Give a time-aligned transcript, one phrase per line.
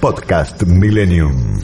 [0.00, 1.60] Podcast Millennium.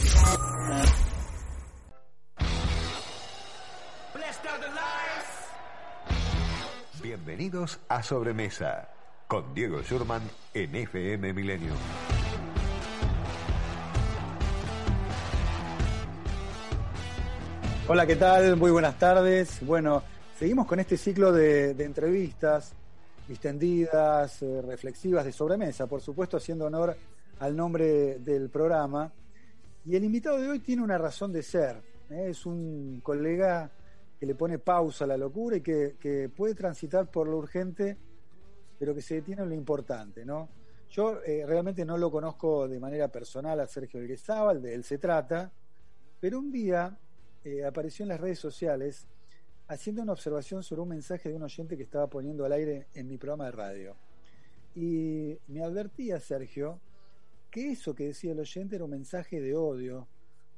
[7.02, 8.88] Bienvenidos a Sobremesa
[9.26, 10.22] con Diego Schurman
[10.54, 11.76] en FM Millennium.
[17.88, 18.56] Hola, ¿qué tal?
[18.56, 19.58] Muy buenas tardes.
[19.66, 20.04] Bueno,
[20.38, 22.72] seguimos con este ciclo de, de entrevistas
[23.28, 26.96] distendidas, eh, reflexivas de sobremesa, por supuesto haciendo honor
[27.40, 29.12] al nombre del programa.
[29.84, 31.76] Y el invitado de hoy tiene una razón de ser.
[32.10, 32.28] ¿eh?
[32.30, 33.70] Es un colega
[34.18, 37.96] que le pone pausa a la locura y que, puede transitar por lo urgente,
[38.78, 40.24] pero que se detiene en lo importante.
[40.24, 40.48] ¿no?
[40.90, 44.98] Yo eh, realmente no lo conozco de manera personal a Sergio Elguezábal, de él se
[44.98, 45.50] trata,
[46.20, 46.96] pero un día
[47.64, 49.06] apareció en las redes sociales
[49.68, 53.08] haciendo una observación sobre un mensaje de un oyente que estaba poniendo al aire en
[53.08, 53.96] mi programa de radio.
[54.74, 56.80] Y me advertía, Sergio,
[57.50, 60.06] que eso que decía el oyente era un mensaje de odio,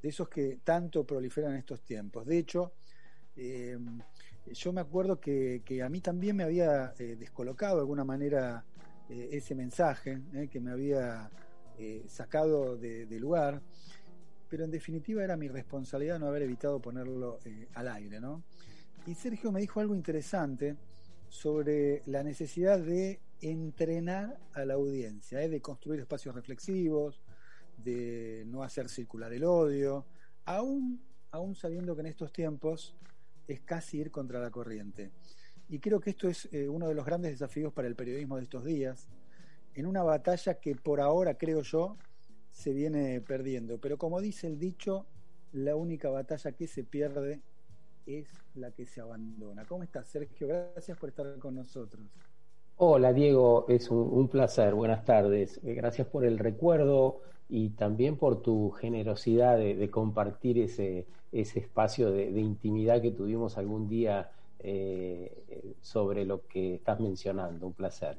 [0.03, 2.27] de esos que tanto proliferan en estos tiempos.
[2.27, 2.73] De hecho,
[3.37, 3.79] eh,
[4.53, 8.65] yo me acuerdo que, a mí también me había eh, descolocado de alguna manera
[9.09, 10.21] eh, ese mensaje,
[10.51, 11.31] que me había
[12.09, 13.63] sacado de, de, lugar,
[14.49, 17.39] pero en definitiva era mi responsabilidad no haber evitado ponerlo
[17.75, 18.43] al aire, ¿no?
[19.09, 20.77] Y Sergio me dijo algo interesante
[21.31, 25.49] sobre la necesidad de entrenar a la audiencia, ¿eh?
[25.49, 27.23] de construir espacios reflexivos,
[27.83, 30.05] de no hacer circular el odio,
[30.45, 32.99] aún, aún sabiendo que en estos tiempos
[33.47, 35.11] es casi ir contra la corriente.
[35.71, 38.43] Y creo que esto es eh, uno de los grandes desafíos para el periodismo de
[38.43, 39.09] estos días,
[39.73, 41.97] en una batalla que por ahora, creo yo,
[42.51, 43.79] se viene perdiendo.
[43.79, 45.07] Pero como dice el dicho,
[45.53, 47.41] la única batalla que se pierde
[48.09, 49.65] es la que se abandona.
[49.67, 50.49] ¿Cómo estás, Sergio?
[50.49, 52.03] Gracias por estar con nosotros.
[52.77, 54.75] Hola, Diego, es un, placer.
[54.75, 55.61] Buenas tardes.
[55.63, 62.11] Eh, gracias por el recuerdo y también por tu generosidad de, compartir ese, ese espacio
[62.11, 64.31] de, intimidad que tuvimos algún día
[64.61, 67.67] eh, sobre lo que estás mencionando.
[67.67, 68.17] Un placer.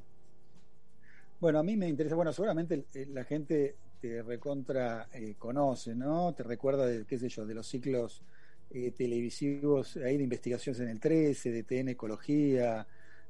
[1.40, 5.08] Bueno, a mí me interesa, bueno, seguramente eh, la gente te recontra
[5.38, 6.34] conoce, ¿no?
[6.34, 8.24] Te recuerda de, qué sé yo, de los ciclos
[8.72, 12.86] eh, televisivos hay de investigaciones en el 13, de TN Ecología,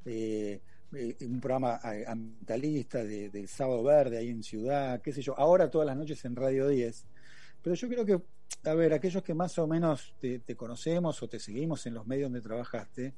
[0.06, 0.60] eh,
[0.94, 5.70] eh, un programa ambientalista de, del Sábado Verde ahí en Ciudad, qué sé yo, ahora
[5.70, 7.06] todas las noches en Radio 10.
[7.62, 8.22] Pero yo creo que,
[8.70, 12.32] a ver, aquellos que más o menos te, conocemos o te seguimos en los medios
[12.32, 13.14] donde trabajaste,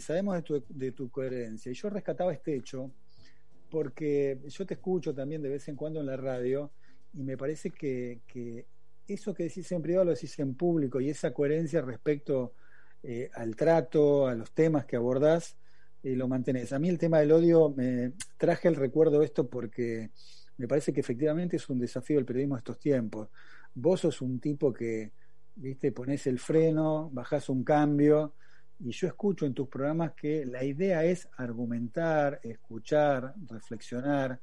[0.00, 1.72] sabemos de tu, de tu coherencia.
[1.72, 2.90] Y yo rescataba este hecho
[3.70, 6.70] porque yo te escucho también de vez en cuando en la radio
[7.14, 8.66] y me parece que, que
[9.14, 12.54] eso que decís en privado lo decís en público y esa coherencia respecto
[13.02, 15.56] eh, al trato, a los temas que abordás,
[16.02, 16.72] eh, lo mantenés.
[16.72, 20.10] A mí el tema del odio, me traje el recuerdo esto porque
[20.56, 23.28] me parece que efectivamente es un desafío del periodismo de estos tiempos.
[23.74, 25.12] Vos sos un tipo que,
[25.56, 28.34] viste, ponés el freno, bajás un cambio,
[28.84, 34.40] y yo escucho en tus programas que la idea es argumentar, escuchar, reflexionar,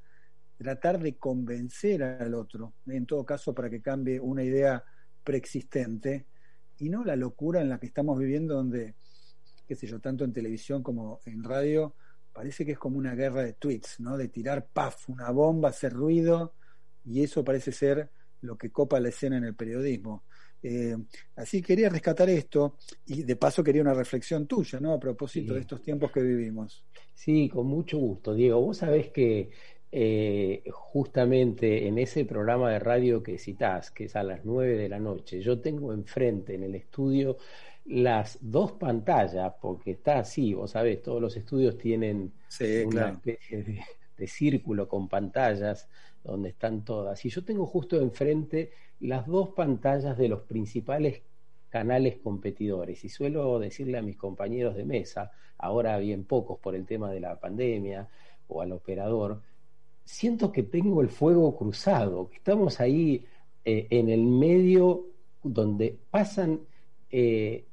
[0.59, 4.83] tratar de convencer al otro, en todo caso para que cambie una idea
[5.23, 6.25] preexistente,
[6.79, 8.95] y no la locura en la que estamos viviendo donde,
[9.65, 11.95] qué sé yo, tanto en televisión como en radio,
[12.33, 14.17] parece que es como una guerra de tweets, ¿no?
[14.17, 16.55] De tirar, paf, una bomba, hacer ruido,
[17.05, 18.11] y eso parece ser
[18.41, 20.25] lo que copa la escena en el periodismo.
[20.61, 20.97] Eh,
[21.37, 22.75] así quería rescatar esto
[23.05, 24.91] y de paso quería una reflexión tuya, ¿no?
[24.91, 26.85] A propósito de estos tiempos que vivimos.
[27.13, 28.59] Sí, con mucho gusto, Diego.
[28.59, 29.51] Vos sabés que
[29.91, 34.89] eh, justamente en ese programa de radio que citás, que es a las 9 de
[34.89, 37.37] la noche, yo tengo enfrente en el estudio
[37.85, 42.33] las dos pantallas, porque está así, vos sabés, todos los estudios tienen
[42.85, 43.81] una especie de,
[44.15, 45.89] de, círculo con pantallas
[46.23, 47.25] donde están todas.
[47.25, 51.23] Y yo tengo justo enfrente las dos pantallas de los principales
[51.69, 53.03] canales competidores.
[53.05, 57.21] Y suelo decirle a mis compañeros de mesa, ahora bien pocos por el tema de
[57.21, 58.07] la pandemia,
[58.47, 59.41] o al operador,
[60.09, 63.25] siento que tengo el fuego cruzado, que estamos ahí
[63.63, 65.05] eh, en el medio
[65.43, 66.61] donde pasan,
[67.11, 67.65] eh,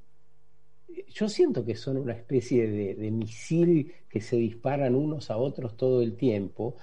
[1.09, 6.03] yo siento que son una especie de, misil que se disparan unos a otros todo
[6.03, 6.77] el tiempo.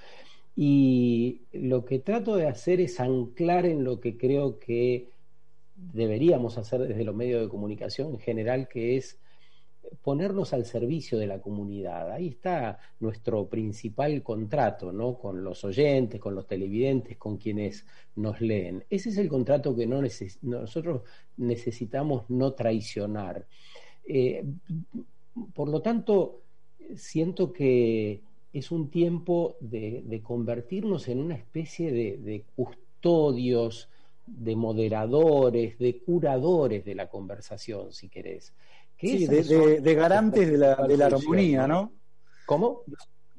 [0.56, 5.10] Y lo que trato de hacer es anclar en lo que creo que
[5.76, 9.20] deberíamos hacer desde los medios de comunicación en general, que es
[10.02, 12.10] ponernos al servicio de la comunidad.
[12.12, 15.18] Ahí está nuestro principal contrato, ¿no?
[15.18, 17.86] Con los oyentes, con los televidentes, con quienes
[18.16, 18.84] nos leen.
[18.90, 20.00] Ese es el contrato que no
[20.42, 21.02] nosotros
[21.36, 23.46] necesitamos no traicionar.
[24.06, 24.44] Eh,
[25.54, 26.42] por lo tanto,
[26.96, 28.22] siento que
[28.52, 33.88] es un tiempo de, convertirnos en una especie de, custodios,
[34.26, 38.54] de moderadores, de curadores de la conversación, si querés.
[38.98, 41.92] Sí, de, garantes de la, de la armonía, ¿no?
[42.46, 42.82] ¿Cómo?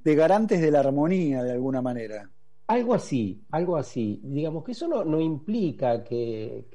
[0.04, 2.30] De garantes de la armonía, de alguna manera.
[2.68, 4.19] Algo así, algo así.
[4.24, 6.66] Digamos que eso no, implica que,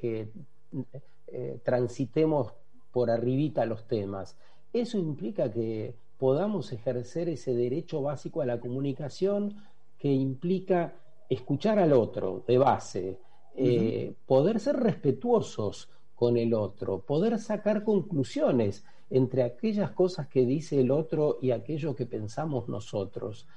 [1.27, 2.53] eh, transitemos
[2.91, 4.37] por arribita los temas.
[4.71, 9.55] Eso implica que podamos ejercer ese derecho básico a la comunicación
[9.97, 10.93] que implica
[11.29, 13.19] escuchar al otro de base,
[13.55, 15.89] eh, poder ser respetuosos
[16.21, 21.95] con el otro, poder sacar conclusiones entre aquellas cosas que dice el otro y aquello
[21.95, 23.47] que pensamos nosotros.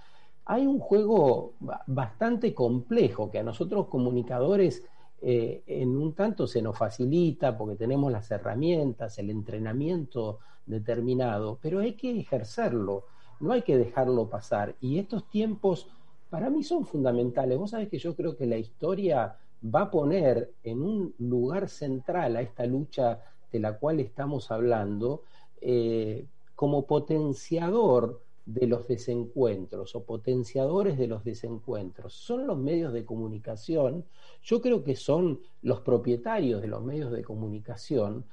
[0.46, 1.52] Hay un juego
[1.86, 4.82] bastante complejo que a nosotros comunicadores
[5.20, 11.80] eh, en un tanto se nos facilita porque tenemos las herramientas, el entrenamiento determinado, pero
[11.80, 13.04] hay que ejercerlo,
[13.40, 14.74] no hay que dejarlo pasar.
[14.80, 15.88] Y estos tiempos
[16.30, 17.58] para mí son fundamentales.
[17.58, 22.36] Vos sabés que yo creo que la historia va a poner en un lugar central
[22.36, 23.20] a esta lucha
[23.50, 25.22] de la cual estamos hablando
[25.60, 32.12] eh, como potenciador de los desencuentros o potenciadores de los desencuentros.
[32.12, 34.04] Son los medios de comunicación,
[34.42, 38.26] yo creo que son los propietarios de los medios de comunicación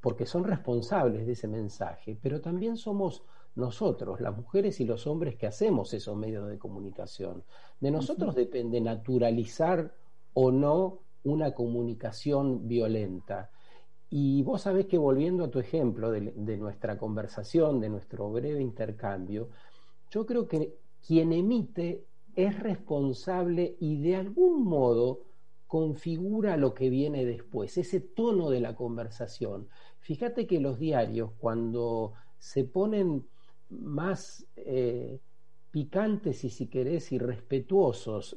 [0.00, 3.22] porque son responsables de ese mensaje, pero también somos
[3.54, 7.44] nosotros, las mujeres y los hombres que hacemos esos medios de comunicación.
[7.80, 9.94] De nosotros depende naturalizar
[10.34, 13.50] o no una comunicación violenta.
[14.10, 19.48] Y vos sabés que volviendo a tu ejemplo de, nuestra conversación, de nuestro breve intercambio,
[20.10, 20.74] yo creo que
[21.06, 25.20] quien emite es responsable y de algún modo
[25.66, 29.68] configura lo que viene después, ese tono de la conversación.
[30.00, 33.26] Fíjate que los diarios, cuando se ponen
[33.70, 35.20] más eh,
[35.70, 38.36] picantes y si querés, y respetuosos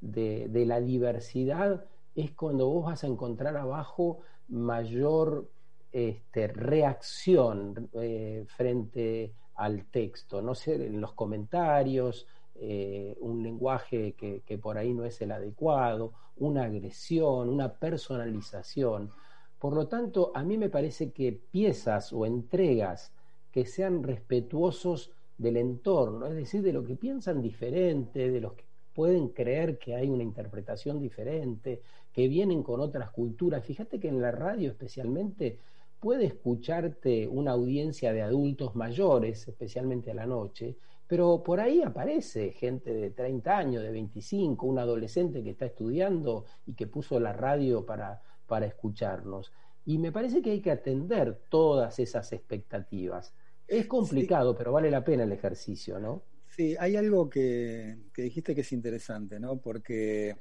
[0.00, 5.48] de, la diversidad es cuando vos vas a encontrar abajo mayor
[5.92, 14.42] este, reacción eh, frente al texto, no sé, en los comentarios, eh, un lenguaje que,
[14.44, 19.10] que, por ahí no es el adecuado, una agresión, una personalización.
[19.58, 23.12] Por lo tanto, a mí me parece que piezas o entregas
[23.50, 28.64] que sean respetuosos del entorno, es decir, de lo que piensan diferente, de los que
[29.00, 31.80] pueden creer que hay una interpretación diferente,
[32.12, 33.64] que vienen con otras culturas.
[33.64, 35.56] Fíjate que en la radio especialmente
[35.98, 40.76] puede escucharte una audiencia de adultos mayores, especialmente a la noche,
[41.06, 46.44] pero por ahí aparece gente de 30 años, de 25, un adolescente que está estudiando
[46.66, 49.50] y que puso la radio para, para escucharnos.
[49.86, 53.32] Y me parece que hay que atender todas esas expectativas.
[53.66, 56.20] Es complicado, pero vale la pena el ejercicio, ¿no?
[56.56, 59.56] Sí, hay algo que, dijiste que es interesante, ¿no?
[59.58, 60.36] Porque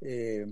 [0.00, 0.46] eh,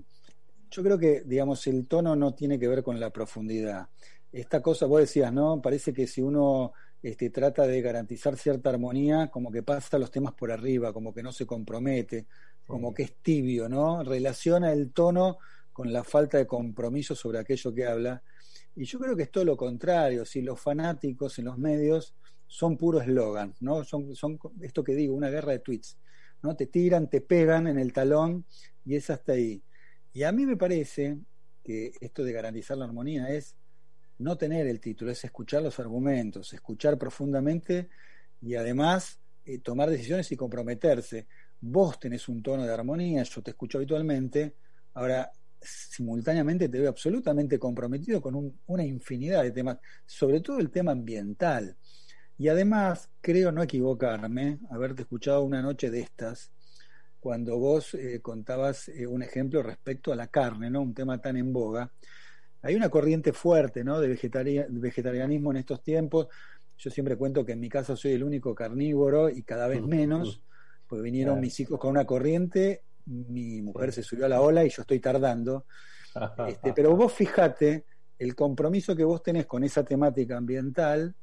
[0.70, 3.88] yo creo que, digamos, el tono no tiene que ver con la profundidad.
[4.32, 5.62] Esta cosa, vos decías, ¿no?
[5.62, 10.34] Parece que si uno este, trata de garantizar cierta armonía, como que pasa los temas
[10.34, 12.26] por arriba, como que no se compromete,
[12.66, 14.02] como que es tibio, ¿no?
[14.02, 15.38] Relaciona el tono
[15.72, 18.22] con la falta de compromiso sobre aquello que habla.
[18.74, 20.24] Y yo creo que es todo lo contrario.
[20.24, 22.14] Si los fanáticos en los medios
[22.48, 23.84] son puro eslogan, ¿no?
[23.84, 24.08] Son,
[24.62, 25.98] esto que digo, una guerra de tweets,
[26.42, 26.56] ¿no?
[26.56, 28.44] Te tiran, te pegan en el talón
[28.84, 29.62] y es hasta ahí.
[30.12, 31.18] Y a mí me parece
[31.62, 33.54] que esto de garantizar la armonía es
[34.18, 37.90] no tener el título, es escuchar los argumentos, escuchar profundamente
[38.40, 41.28] y además eh, tomar decisiones y comprometerse.
[41.60, 44.56] Vos tenés un tono de armonía, yo te escucho habitualmente,
[44.94, 50.92] ahora simultáneamente te veo absolutamente comprometido con una infinidad de temas, sobre todo el tema
[50.92, 51.76] ambiental.
[52.38, 56.52] Y además, creo no equivocarme, haberte escuchado una noche de estas,
[57.18, 60.80] cuando vos eh, contabas eh, un ejemplo respecto a la carne, ¿no?
[60.80, 61.90] Un tema tan en boga.
[62.62, 64.00] Hay una corriente fuerte, ¿no?
[64.00, 66.28] De vegetarianismo en estos tiempos.
[66.76, 70.40] Yo siempre cuento que en mi casa soy el único carnívoro y cada vez menos,
[70.86, 74.70] porque vinieron mis hijos con una corriente, mi mujer se subió a la ola y
[74.70, 75.66] yo estoy tardando.
[76.48, 77.84] Este, pero vos fijate
[78.18, 81.14] el compromiso que vos tenés con esa temática ambiental,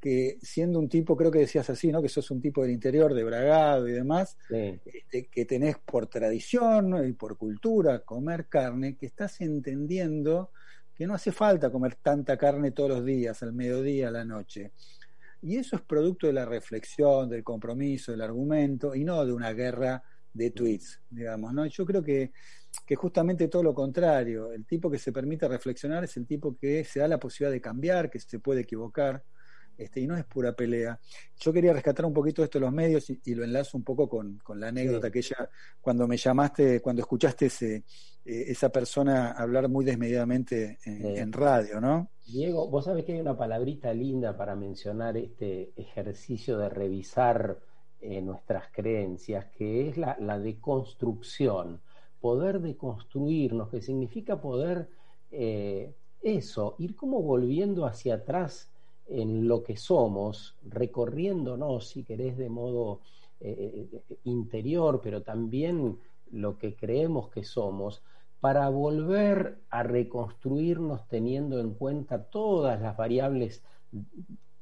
[0.00, 2.00] que siendo un tipo, creo que decías así, ¿no?
[2.00, 7.06] Que sos un tipo del interior, de bragado y demás, este, que tenés por tradición
[7.06, 10.50] y por cultura comer carne, que estás entendiendo
[10.94, 14.72] que no hace falta comer tanta carne todos los días, al mediodía, a la noche.
[15.42, 19.52] Y eso es producto de la reflexión, del compromiso, del argumento, y no de una
[19.52, 20.02] guerra
[20.32, 21.66] de tweets, digamos, ¿no?
[21.66, 22.32] Yo creo que,
[22.86, 26.84] que justamente todo lo contrario, el tipo que se permite reflexionar es el tipo que
[26.84, 29.24] se da la posibilidad de cambiar, que se puede equivocar,
[29.80, 30.98] este, y no es pura pelea.
[31.38, 34.40] Yo quería rescatar un poquito esto de los medios y, lo enlazo un poco con,
[34.56, 35.48] la anécdota que ella,
[35.80, 42.10] cuando me llamaste, cuando escuchaste ese, eh, esa persona hablar muy desmedidamente en, radio, ¿no?
[42.26, 47.58] Diego, vos sabés que hay una palabrita linda para mencionar este ejercicio de revisar
[48.00, 51.80] eh, nuestras creencias, que es la, la deconstrucción,
[52.20, 54.88] poder deconstruirnos, que significa poder
[55.30, 58.69] eh, eso, ir como volviendo hacia atrás
[59.10, 63.00] en lo que somos, recorriéndonos, si querés, de modo
[63.40, 65.98] eh, eh, interior, pero también
[66.30, 68.02] lo que creemos que somos,
[68.40, 73.62] para volver a reconstruirnos teniendo en cuenta todas las variables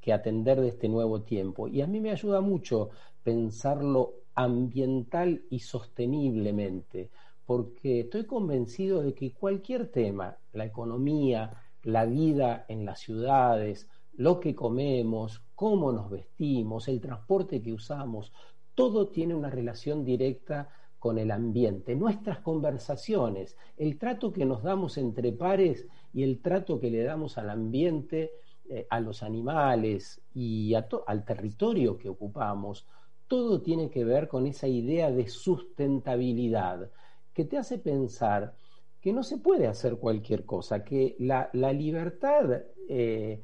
[0.01, 1.69] que atender de este nuevo tiempo.
[1.69, 2.91] Y a mí me ayuda mucho
[3.23, 7.11] pensarlo ambiental y sosteniblemente,
[7.45, 11.53] porque estoy convencido de que cualquier tema, la economía,
[11.83, 13.89] la vida en las ciudades,
[14.19, 18.33] lo que comemos, cómo nos vestimos, el transporte que usamos,
[18.75, 24.99] todo tiene una relación directa con el ambiente, nuestras conversaciones, el trato que nos damos
[24.99, 28.33] entre pares y el trato que le damos al ambiente,
[28.69, 32.89] eh, a los animales y al territorio que ocupamos,
[33.29, 36.91] todo tiene que ver con esa idea de sustentabilidad
[37.33, 38.57] que te hace pensar
[39.01, 43.43] que no se puede hacer cualquier cosa, que la, libertad eh,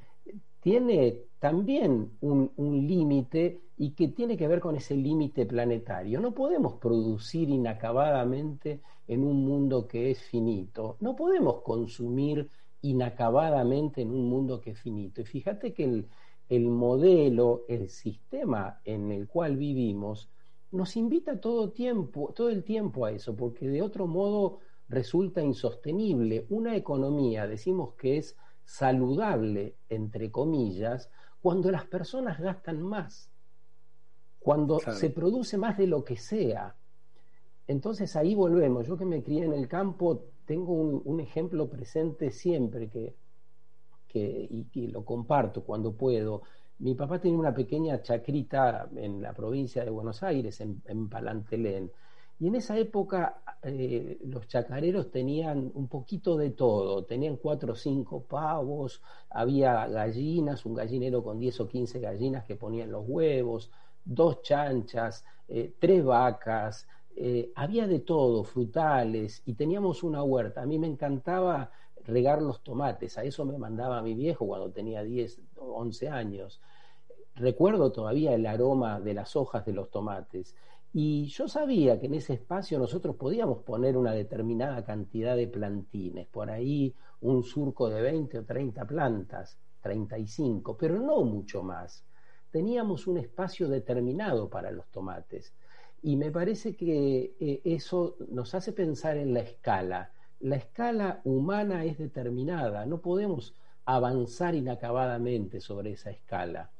[0.65, 2.51] tiene también un,
[2.89, 6.19] límite y que tiene que ver con ese límite planetario.
[6.21, 12.49] No podemos producir inacabadamente en un mundo que es finito, no podemos consumir
[12.81, 15.21] inacabadamente en un mundo que es finito.
[15.21, 16.09] Y fíjate que el,
[16.49, 20.31] el modelo, el sistema en el cual vivimos,
[20.71, 26.47] nos invita todo, tiempo, todo el tiempo a eso, porque de otro modo resulta insostenible.
[26.49, 33.31] Una economía, decimos que es saludable, entre comillas, cuando las personas gastan más,
[34.39, 36.75] cuando se produce más de lo que sea.
[37.67, 38.87] Entonces ahí volvemos.
[38.87, 43.15] Yo que me crié en el campo, tengo un, ejemplo presente siempre que,
[44.09, 46.43] que y, lo comparto cuando puedo.
[46.79, 51.91] Mi papá tenía una pequeña chacrita en la provincia de Buenos Aires, en, en Palantelén.
[52.41, 57.77] Y en esa época eh, los chacareros tenían un poquito de todo, tenían cuatro o
[57.77, 63.71] cinco pavos, había gallinas, un gallinero con diez o quince gallinas que ponían los huevos,
[64.05, 70.63] dos chanchas, eh, tres vacas, eh, había de todo, frutales, y teníamos una huerta.
[70.63, 71.71] A mí me encantaba
[72.05, 76.61] regar los tomates, a eso me mandaba mi viejo cuando tenía 10 o 11 años.
[77.37, 80.55] Recuerdo todavía el aroma de las hojas de los tomates.
[80.97, 86.29] Y yo sabía que en ese espacio nosotros podíamos poner una determinada cantidad de plantines,
[86.29, 92.05] por ahí un surco de 20 o 30 plantas, 35, pero no mucho más.
[92.53, 95.53] Teníamos un espacio determinado para los tomates.
[96.01, 100.13] Y me parece que eh, eso nos hace pensar en la escala.
[100.39, 106.71] La escala humana es determinada, no podemos avanzar inacabadamente sobre esa escala.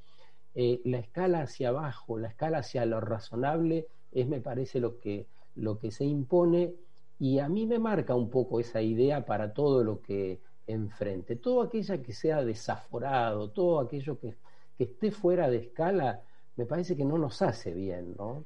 [0.55, 5.27] Eh, la escala hacia abajo, la escala hacia lo razonable, es me parece lo que,
[5.57, 6.75] lo que se impone
[7.19, 11.37] y a mí me marca un poco esa idea para todo lo que enfrente.
[11.37, 14.35] Todo aquello que sea desaforado, todo aquello que,
[14.79, 16.23] que esté fuera de escala,
[16.57, 18.45] me parece que no nos hace bien, ¿no?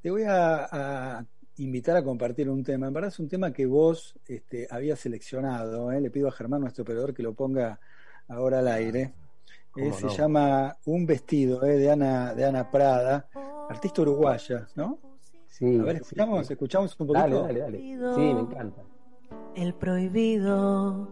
[0.00, 1.26] Te voy a,
[1.58, 2.86] invitar a compartir un tema.
[2.86, 5.90] En verdad es un tema que vos este, habías seleccionado.
[5.90, 6.00] ¿eh?
[6.00, 7.80] Le pido a Germán, nuestro operador, que lo ponga
[8.28, 9.12] ahora al aire.
[9.74, 13.28] Eh, se llama Un vestido eh, de, Ana, de Ana Prada
[13.68, 14.98] artista uruguaya, ¿no?
[15.46, 15.78] Sí.
[15.78, 17.18] A ver, escuchamos, escuchamos un poquito.
[17.18, 17.78] Dale, dale, dale.
[17.78, 18.82] Sí, me encanta.
[19.54, 21.08] El prohibido.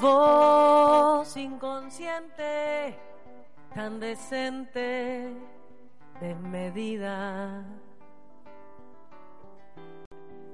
[0.00, 2.96] Voz inconsciente,
[3.74, 5.34] tan decente,
[6.20, 7.64] desmedida.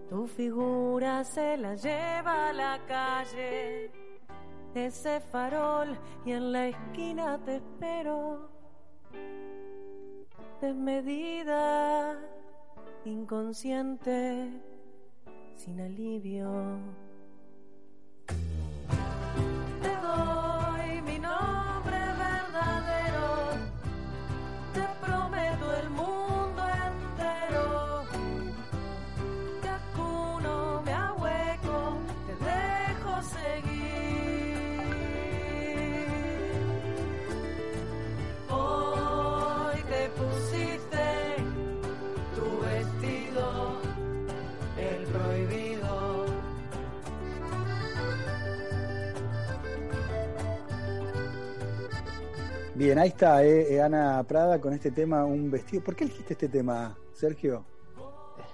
[0.08, 3.90] Tu figura se la lleva a la calle,
[4.74, 8.48] ese farol, y en la esquina te espero
[10.64, 12.18] desmedida,
[13.04, 14.48] inconsciente,
[15.56, 16.78] sin alivio.
[52.84, 55.82] Bien, ahí está, eh, Ana Prada con este tema, un vestido.
[55.82, 57.64] ¿Por qué elegiste este tema, Sergio?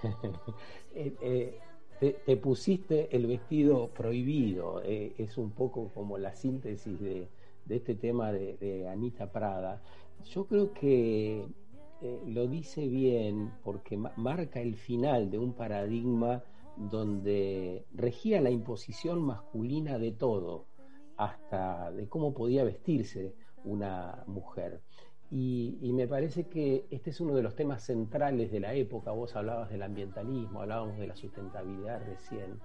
[0.95, 1.59] eh,
[1.99, 7.27] te, pusiste el vestido prohibido, eh, es un poco como la síntesis de,
[7.69, 9.83] este tema de, Anita Prada.
[10.27, 11.45] Yo creo que
[12.01, 16.45] eh, lo dice bien porque marca el final de un paradigma
[16.77, 20.67] donde regía la imposición masculina de todo,
[21.17, 24.81] hasta de cómo podía vestirse una mujer.
[25.31, 29.13] Y, me parece que este es uno de los temas centrales de la época.
[29.13, 32.59] Vos hablabas del ambientalismo, hablábamos de la sustentabilidad recién.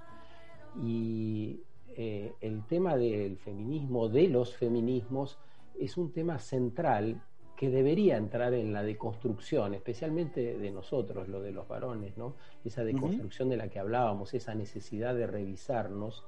[0.83, 1.61] Y
[1.95, 5.37] eh, el tema del feminismo, de los feminismos,
[5.79, 7.21] es un tema central
[7.55, 12.35] que debería entrar en la deconstrucción, especialmente de nosotros, lo de los varones, ¿no?
[12.65, 16.25] Esa deconstrucción de la que hablábamos, esa necesidad de revisarnos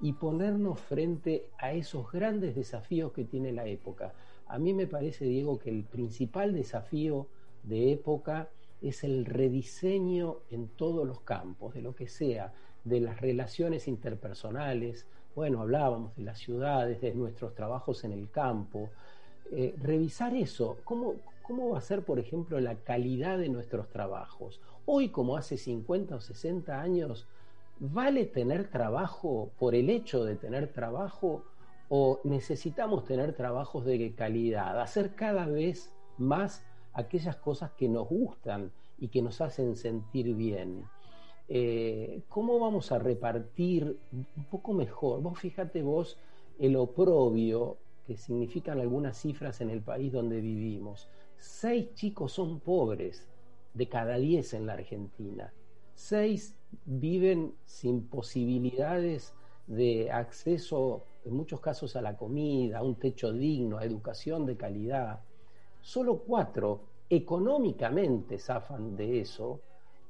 [0.00, 4.12] y ponernos frente a esos grandes desafíos que tiene la época.
[4.46, 7.26] A mí me parece, Diego, que el principal desafío
[7.62, 8.48] de época
[8.80, 12.52] es el rediseño en todos los campos, de lo que sea,
[12.84, 18.90] de las relaciones interpersonales, bueno, hablábamos de las ciudades, de nuestros trabajos en el campo,
[19.52, 24.60] eh, revisar eso, ¿Cómo, ¿cómo va a ser, por ejemplo, la calidad de nuestros trabajos?
[24.86, 27.26] Hoy, como hace 50 o 60 años,
[27.80, 31.44] ¿vale tener trabajo por el hecho de tener trabajo
[31.88, 38.70] o necesitamos tener trabajos de calidad, hacer cada vez más aquellas cosas que nos gustan
[38.98, 40.84] y que nos hacen sentir bien.
[41.48, 45.20] Eh, ¿Cómo vamos a repartir un poco mejor?
[45.20, 46.18] Vos fíjate vos
[46.58, 51.08] el oprobio que significan algunas cifras en el país donde vivimos.
[51.38, 53.26] Seis chicos son pobres
[53.72, 55.52] de cada diez en la Argentina.
[56.00, 59.34] Seis viven sin posibilidades
[59.66, 64.56] de acceso en muchos casos a la comida, a un techo digno, a educación de
[64.56, 65.20] calidad.
[65.82, 69.60] Solo cuatro económicamente zafan de eso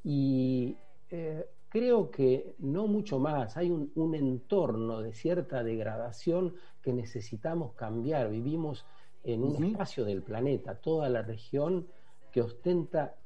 [0.05, 0.76] y
[1.11, 3.57] eh, creo que no mucho más.
[3.57, 8.31] Hay un, entorno de cierta degradación que necesitamos cambiar.
[8.31, 8.87] Vivimos
[9.24, 11.88] en un espacio del planeta, toda la región
[12.31, 13.16] que ostenta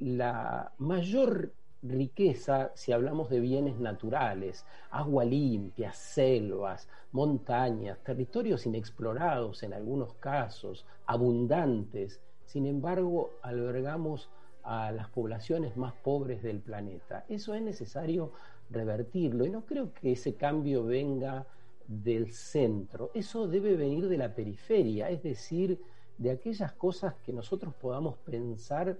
[0.00, 9.74] la mayor riqueza si hablamos de bienes naturales, agua limpia, selvas, montañas, territorios inexplorados en
[9.74, 12.20] algunos casos, abundantes.
[12.44, 14.30] Sin embargo, albergamos
[14.62, 17.24] a las poblaciones más pobres del planeta.
[17.28, 18.32] Eso es necesario
[18.70, 21.46] revertirlo y no creo que ese cambio venga
[21.88, 25.80] del centro, eso debe venir de la periferia, es decir,
[26.16, 28.98] de aquellas cosas que nosotros podamos pensar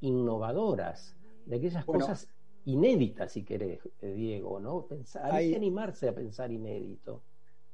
[0.00, 1.14] innovadoras,
[1.46, 2.28] de aquellas cosas
[2.64, 4.86] inéditas, si querés, eh, Diego, ¿no?
[4.86, 7.22] Pensar, hay, que animarse a pensar inédito.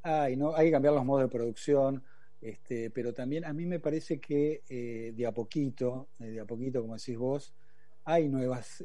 [0.02, 0.54] Hay, ¿no?
[0.54, 2.02] hay que cambiar los modos de producción,
[2.40, 6.44] este, pero también a mí me parece que eh, de a poquito, eh, de a
[6.44, 7.52] poquito, como decís vos,
[8.04, 8.82] hay nuevas,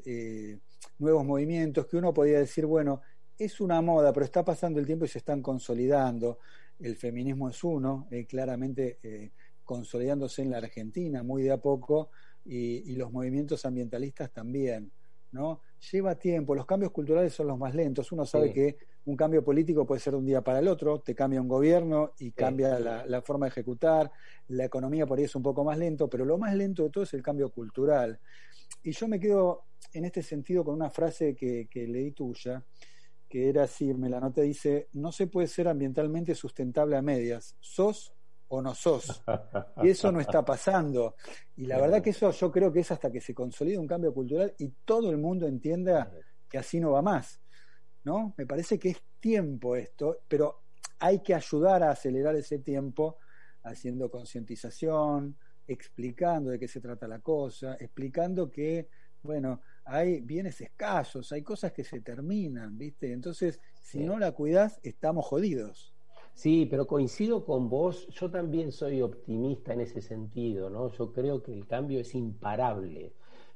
[0.99, 3.01] nuevos movimientos que uno podría decir, bueno,
[3.37, 6.39] es una moda, pero está pasando el tiempo y se están consolidando.
[6.77, 8.99] El feminismo es uno, claramente
[9.63, 12.09] consolidándose en la Argentina muy de a poco,
[12.45, 14.91] y, los movimientos ambientalistas también,
[15.31, 15.61] ¿no?
[15.91, 18.11] Lleva tiempo, los cambios culturales son los más lentos.
[18.11, 21.13] Uno sabe que un cambio político puede ser de un día para el otro, te
[21.13, 24.11] cambia un gobierno y cambia la, forma de ejecutar,
[24.47, 27.03] la economía por ahí es un poco más lento, pero lo más lento de todo
[27.03, 28.19] es el cambio cultural.
[28.81, 32.63] Y yo me quedo en este sentido con una frase que, que leí tuya,
[33.27, 37.57] que era así, me la noté, dice, no se puede ser ambientalmente sustentable a medias,
[37.59, 38.12] sos
[38.55, 39.23] o no sos.
[39.83, 41.15] Y eso no está pasando.
[41.57, 44.13] Y la verdad que eso yo creo que es hasta que se consolide un cambio
[44.13, 46.11] cultural y todo el mundo entienda
[46.49, 47.41] que así no va más.
[48.03, 48.33] ¿No?
[48.37, 50.63] Me parece que es tiempo esto, pero
[50.99, 53.17] hay que ayudar a acelerar ese tiempo
[53.63, 58.89] haciendo concientización, explicando de qué se trata la cosa, explicando que,
[59.21, 63.11] bueno, hay bienes escasos, hay cosas que se terminan, ¿viste?
[63.11, 65.92] Entonces, si no la cuidas, estamos jodidos.
[66.33, 70.91] Sí, pero coincido con vos, yo también soy optimista en ese sentido, ¿no?
[70.91, 73.13] Yo creo que el cambio es imparable.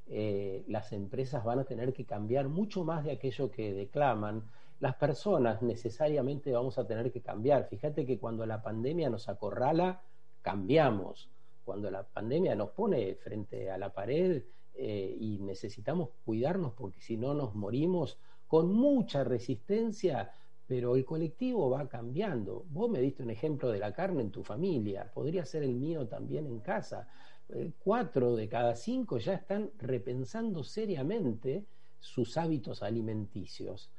[0.10, 4.44] Eh, las empresas van a tener que cambiar mucho más de aquello que declaman.
[4.80, 7.68] Las personas necesariamente vamos a tener que cambiar.
[7.68, 10.02] Fíjate que cuando la pandemia nos acorrala,
[10.42, 11.30] cambiamos.
[11.66, 14.44] Cuando la pandemia nos pone frente a la pared
[14.76, 20.32] eh, y necesitamos cuidarnos porque si no nos morimos, con mucha resistencia
[20.68, 22.66] pero el colectivo va cambiando.
[22.70, 26.08] Vos me diste un ejemplo de la carne en tu familia, podría ser el mío
[26.08, 27.08] también en casa.
[27.50, 31.66] Eh, cuatro de cada cinco ya están repensando seriamente
[32.00, 33.92] sus hábitos alimenticios.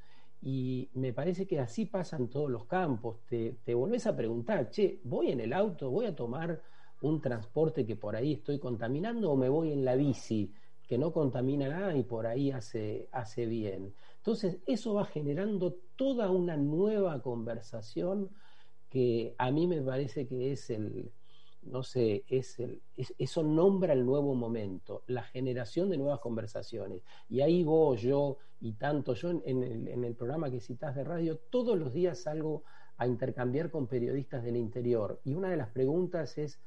[0.42, 3.24] Y me parece que así pasan todos los campos.
[3.26, 6.62] Te, te volvés a preguntar, che, voy en el auto, voy a tomar
[7.00, 10.52] un transporte que por ahí estoy contaminando o me voy en la bici
[10.88, 13.94] que no contamina nada y por ahí hace, hace bien.
[14.16, 18.30] Entonces, eso va generando toda una nueva conversación
[18.88, 21.12] que a mí me parece que es el,
[21.62, 27.02] no sé, es el, eso nombra el nuevo momento, la generación de nuevas conversaciones.
[27.28, 31.04] Y ahí vos, yo y tanto, yo en, el, en el, programa que citás de
[31.04, 32.62] radio, todos los días salgo
[32.96, 35.20] a intercambiar con periodistas del interior.
[35.24, 36.58] Y una de las preguntas es,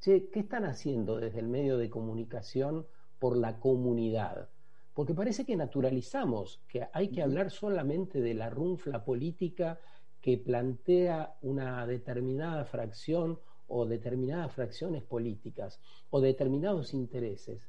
[0.00, 2.86] che, ¿qué están haciendo desde el medio de comunicación
[3.18, 4.48] por la comunidad?
[4.94, 9.80] Porque parece que naturalizamos que hay que hablar solamente de la runfla política
[10.20, 17.68] que plantea una determinada fracción o determinadas fracciones políticas o determinados intereses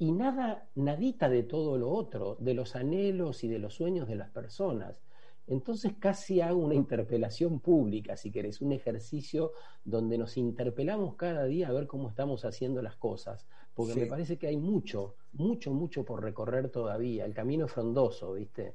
[0.00, 4.16] y nada, nadita de todo lo otro, de los anhelos y de los sueños de
[4.16, 5.02] las personas.
[5.46, 9.52] Entonces casi hago una interpelación pública, si querés, un ejercicio
[9.84, 14.36] donde nos interpelamos cada día a ver cómo estamos haciendo las cosas, porque me parece
[14.36, 18.74] que hay mucho, mucho, mucho por recorrer todavía, el camino es frondoso, ¿viste?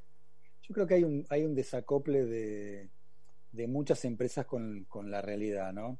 [0.62, 2.89] Yo creo que hay un, hay un desacople de,
[3.51, 5.99] de muchas empresas con, con la realidad, ¿no?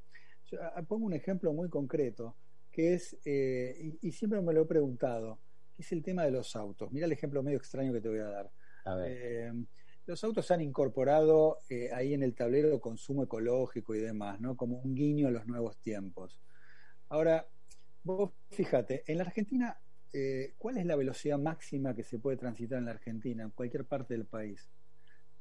[0.62, 2.36] Ah, pongo un ejemplo muy concreto,
[2.72, 5.40] que es, eh, y, siempre me lo he preguntado,
[5.76, 6.92] que es el tema de los autos.
[6.92, 8.52] Mira el ejemplo medio extraño que te voy a dar.
[9.08, 9.52] Eh,
[10.06, 14.56] los autos han incorporado eh, ahí en el tablero consumo ecológico y demás, ¿no?
[14.56, 16.40] Como un guiño a los nuevos tiempos.
[17.10, 17.48] Ahora,
[18.06, 19.78] vos fíjate, en la Argentina,
[20.58, 24.14] ¿cuál es la velocidad máxima que se puede transitar en la Argentina, en cualquier parte
[24.14, 24.70] del país?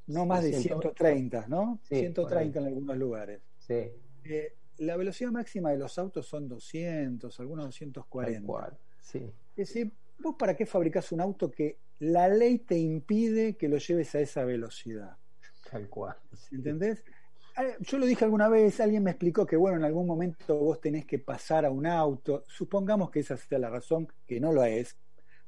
[0.07, 1.79] No más de 130, ¿no?
[1.85, 3.41] 130 en algunos lugares.
[3.59, 3.93] Sí
[4.79, 8.47] la velocidad máxima de los autos son 200, algunos 240.
[8.47, 9.33] Cual, sí.
[9.57, 13.79] Es decir, ¿vos para qué fabricás un auto que la ley te impide que lo
[13.79, 15.17] lleves a esa velocidad?
[15.71, 16.17] Tal cual.
[16.51, 17.05] ¿Entendés?
[17.57, 20.81] Eh, yo lo dije alguna vez, alguien me explicó que, bueno, en algún momento vos
[20.81, 24.65] tenés que pasar a un auto, supongamos que esa sea la razón, que no lo
[24.65, 24.97] es,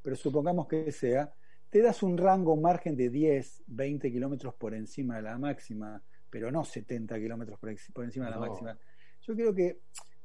[0.02, 1.32] pero supongamos que sea,
[1.68, 6.00] te das un rango, un margen de 10, 20 kilómetros por encima de la máxima,
[6.30, 7.70] pero no 70 kilómetros por,
[8.04, 8.78] encima de la máxima.
[9.22, 9.80] Yo creo que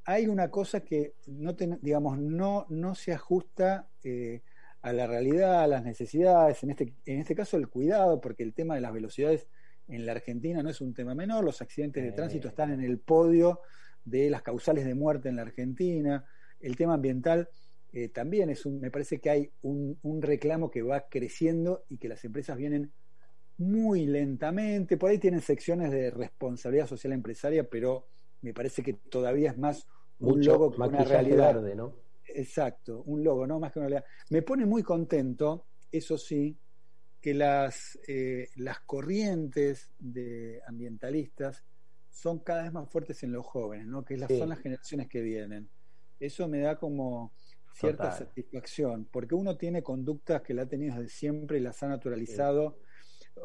[0.05, 4.41] hay una cosa que no digamos no no se ajusta eh,
[4.81, 8.53] a la realidad, a las necesidades, en este, en este caso el cuidado, porque el
[8.53, 9.47] tema de las velocidades
[9.91, 12.99] en la Argentina no es un tema menor, los accidentes de tránsito están en el
[12.99, 13.59] podio
[14.03, 16.25] de las causales de muerte en la Argentina,
[16.59, 17.49] el tema ambiental
[17.93, 21.97] eh, también es un, me parece que hay un, un reclamo que va creciendo y
[21.97, 22.91] que las empresas vienen
[23.57, 28.07] muy lentamente, por ahí tienen secciones de responsabilidad social empresaria, pero
[28.41, 29.87] me parece que todavía es más
[30.19, 31.55] un logo que una realidad.
[31.55, 31.93] Verde, ¿no?
[32.25, 34.09] Exacto, un logo, no más que una realidad.
[34.29, 36.57] Me pone muy contento, eso sí,
[37.21, 41.63] que las, eh, las corrientes de ambientalistas
[42.09, 44.03] son cada vez más fuertes en los jóvenes, ¿no?
[44.03, 45.69] que son las generaciones que vienen.
[46.19, 47.33] Eso me da como
[47.73, 51.87] cierta satisfacción, porque uno tiene conductas que la ha tenido desde siempre y las ha
[51.87, 52.79] naturalizado.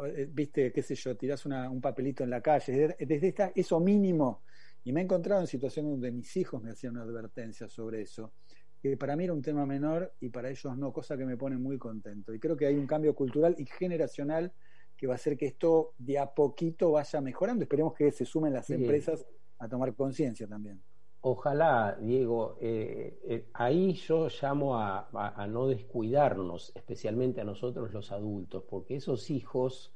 [0.05, 4.43] Eh, viste, qué sé yo, tirás un papelito en la calle, desde esta, eso mínimo
[4.87, 8.35] y me he encontrado en situaciones donde mis hijos me hacían una advertencia sobre eso,
[8.81, 11.57] que para mí era un tema menor y para ellos no, cosa que me pone
[11.57, 12.33] muy contento.
[12.35, 14.53] Y creo que hay un cambio cultural y generacional
[14.97, 17.63] que va a hacer que esto de a poquito vaya mejorando.
[17.63, 19.27] Esperemos que se sumen las empresas
[19.59, 20.81] a tomar conciencia también.
[21.29, 28.63] Ojalá, Diego, eh, eh, ahí yo llamo a, no descuidarnos, especialmente a nosotros los adultos,
[28.69, 29.93] porque esos hijos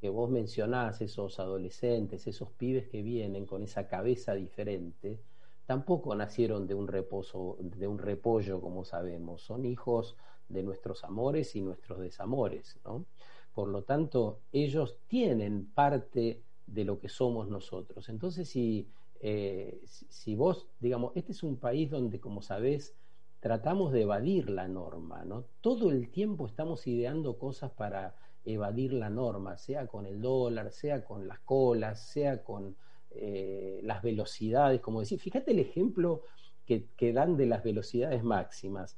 [0.00, 5.20] que vos mencionás, esos adolescentes, esos pibes que vienen con esa cabeza diferente,
[5.66, 10.16] tampoco nacieron de un reposo, de un repollo, como sabemos, son hijos
[10.48, 13.06] de nuestros amores y nuestros desamores, ¿no?
[13.54, 18.08] Por lo tanto, ellos tienen parte de lo que somos nosotros.
[18.08, 18.88] Entonces, si,
[19.20, 22.96] eh, si vos, digamos, este es un país donde, como sabés,
[23.40, 25.44] tratamos de evadir la norma, ¿no?
[25.60, 31.04] Todo el tiempo estamos ideando cosas para evadir la norma, sea con el dólar, sea
[31.04, 32.76] con las colas, sea con
[33.16, 36.22] eh, las velocidades, como decir, fíjate el ejemplo
[36.66, 38.96] que, que, dan de las velocidades máximas.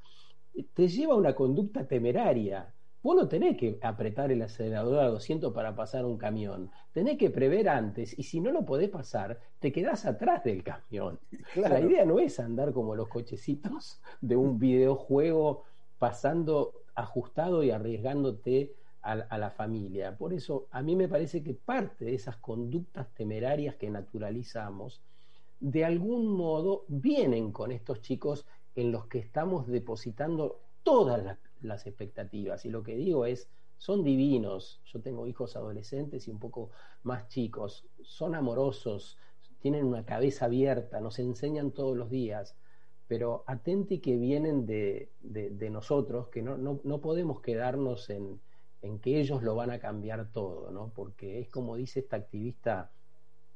[0.74, 2.72] Te lleva a una conducta temeraria.
[3.03, 6.70] Vos no tenés que apretar el acelerador a 200 para pasar un camión.
[6.92, 11.18] Tenés que prever antes y si no lo podés pasar, te quedás atrás del camión.
[11.55, 15.64] La idea no es andar como los cochecitos de un videojuego
[15.98, 18.74] pasando ajustado y arriesgándote
[19.05, 20.17] a, la familia.
[20.17, 25.03] Por eso a mí me parece que parte de esas conductas temerarias que naturalizamos,
[25.61, 32.64] de algún modo vienen con estos chicos en los que estamos depositando todas las, expectativas.
[32.64, 34.81] Y lo que digo es, son divinos.
[34.87, 36.71] Yo tengo hijos adolescentes y un poco
[37.03, 37.87] más chicos.
[38.03, 39.19] Son amorosos,
[39.61, 42.57] tienen una cabeza abierta, nos enseñan todos los días,
[43.07, 45.11] pero atente que vienen de,
[45.71, 48.40] nosotros, que no, no, podemos quedarnos en,
[48.85, 50.90] en, que ellos lo van a cambiar todo, ¿no?
[50.94, 52.90] porque es como dice esta activista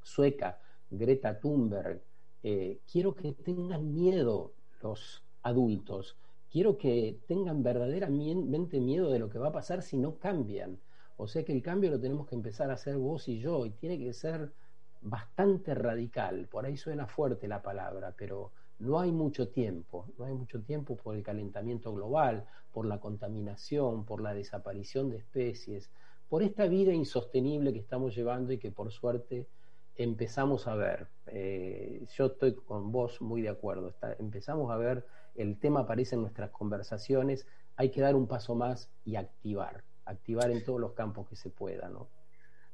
[0.03, 0.59] sueca,
[0.91, 2.01] Greta Thunberg,
[2.43, 6.17] eh, quiero que tengan miedo los adultos,
[6.51, 10.79] quiero que tengan verdaderamente miedo de lo que va a pasar si no cambian.
[11.17, 13.71] O sea que el cambio lo tenemos que empezar a hacer vos y yo, y
[13.71, 14.53] tiene que ser
[15.01, 16.47] bastante radical.
[16.49, 20.97] Por ahí suena fuerte la palabra, pero no hay mucho tiempo, no hay mucho tiempo
[20.97, 25.91] por el calentamiento global, por la contaminación, por la desaparición de especies,
[26.29, 29.49] por esta vida insostenible que estamos llevando y que por suerte
[29.97, 31.09] empezamos a ver.
[31.27, 36.23] Eh, yo estoy con vos muy de acuerdo, empezamos a ver, el tema aparece en
[36.23, 41.29] nuestras conversaciones, hay que dar un paso más y activar, activar en todos los campos
[41.29, 42.09] que se pueda, ¿no?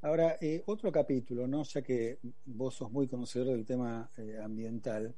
[0.03, 1.63] Ahora, eh, otro capítulo, ¿no?
[1.63, 5.15] Ya que vos sos muy conocedor del tema eh, ambiental,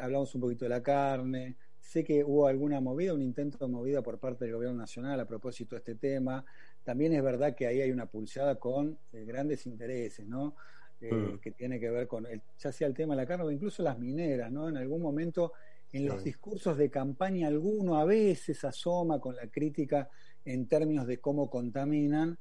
[0.00, 4.02] hablamos un poquito de la carne, sé que hubo alguna movida, un intento de movida
[4.02, 6.44] por parte del gobierno nacional a propósito de este tema.
[6.82, 10.56] También es verdad que ahí hay una pulseada con eh, grandes intereses, ¿no?
[11.00, 11.38] Eh, mm.
[11.38, 13.82] Que tiene que ver con, el, ya sea el tema de la carne o incluso
[13.82, 14.68] las mineras, ¿no?
[14.68, 15.52] En algún momento,
[15.92, 20.08] en los discursos de campaña, alguno a veces asoma con la crítica
[20.44, 22.38] en términos de cómo contaminan,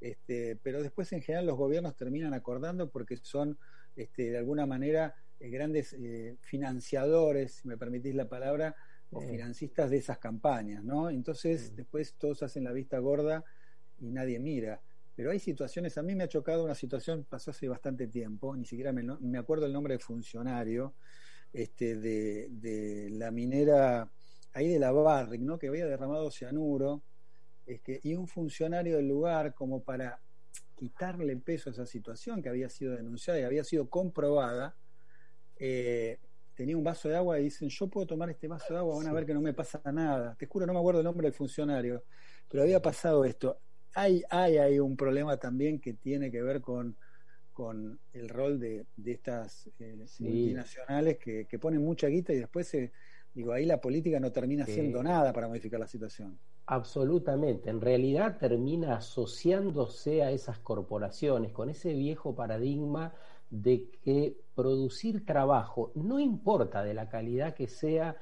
[0.00, 3.58] este, pero después en general los gobiernos terminan acordando porque son,
[3.96, 8.74] este, de alguna manera, eh, grandes eh, financiadores, si me permitís la palabra,
[9.10, 11.08] o financistas de esas campañas, ¿no?
[11.08, 13.44] Entonces después todos hacen la vista gorda
[14.00, 14.80] y nadie mira.
[15.14, 18.64] Pero hay situaciones, a mí me ha chocado una situación, pasó hace bastante tiempo, ni
[18.64, 20.94] siquiera me, me acuerdo el nombre de funcionario,
[21.52, 24.10] este, de, de, la minera
[24.52, 25.58] ahí de la Barrick, ¿no?
[25.58, 27.02] que había derramado cianuro,
[27.64, 30.20] es que, y un funcionario del lugar como para
[30.74, 34.74] quitarle peso a esa situación que había sido denunciada y había sido comprobada,
[35.56, 36.18] eh,
[36.54, 39.06] tenía un vaso de agua y dicen, yo puedo tomar este vaso de agua, van
[39.06, 40.34] a ver que no me pasa nada.
[40.38, 42.04] Te juro, no me acuerdo el nombre del funcionario,
[42.48, 43.58] pero había pasado esto.
[43.94, 46.96] Hay, hay, hay un problema también que tiene que ver con,
[47.52, 52.66] con el rol de, de estas eh, multinacionales que, que, ponen mucha guita y después,
[52.66, 52.92] se,
[53.32, 56.38] digo, ahí la política no termina haciendo nada para modificar la situación.
[56.66, 63.14] Absolutamente, en realidad termina asociándose a esas corporaciones con ese viejo paradigma
[63.54, 68.16] de que producir trabajo, no importa de la calidad que sea,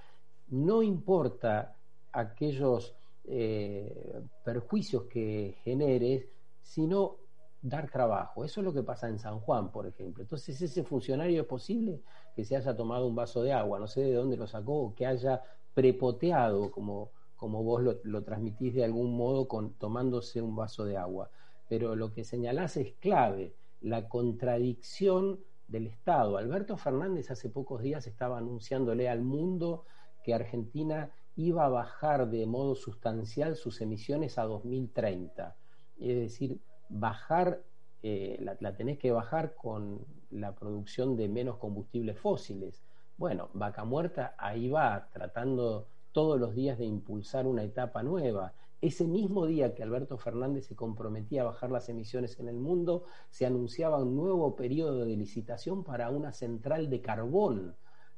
[0.48, 1.74] no importa
[2.12, 6.28] aquellos eh, perjuicios que genere,
[6.60, 7.16] sino
[7.62, 8.44] dar trabajo.
[8.44, 10.22] Eso es lo que pasa en San Juan, por ejemplo.
[10.22, 12.02] Entonces, ese funcionario es posible
[12.36, 14.94] que se haya tomado un vaso de agua, no sé de dónde lo sacó, o
[14.94, 15.42] que haya
[15.72, 20.98] prepoteado, como, como vos lo, lo transmitís de algún modo, con, tomándose un vaso de
[20.98, 21.30] agua.
[21.70, 26.36] Pero lo que señalás es clave la contradicción del Estado.
[26.36, 29.84] Alberto Fernández hace pocos días estaba anunciándole al mundo
[30.22, 35.56] que Argentina iba a bajar de modo sustancial sus emisiones a 2030.
[35.98, 37.62] Es decir, bajar,
[38.02, 42.82] eh, la, la, tenés que bajar con la producción de menos combustibles fósiles.
[43.16, 48.52] Bueno, Vaca Muerta ahí va, tratando todos los días de impulsar una etapa nueva.
[48.82, 53.04] Ese mismo día que Alberto Fernández se comprometía a bajar las emisiones en el mundo,
[53.30, 57.76] se anunciaba un nuevo periodo de licitación para una central de carbón,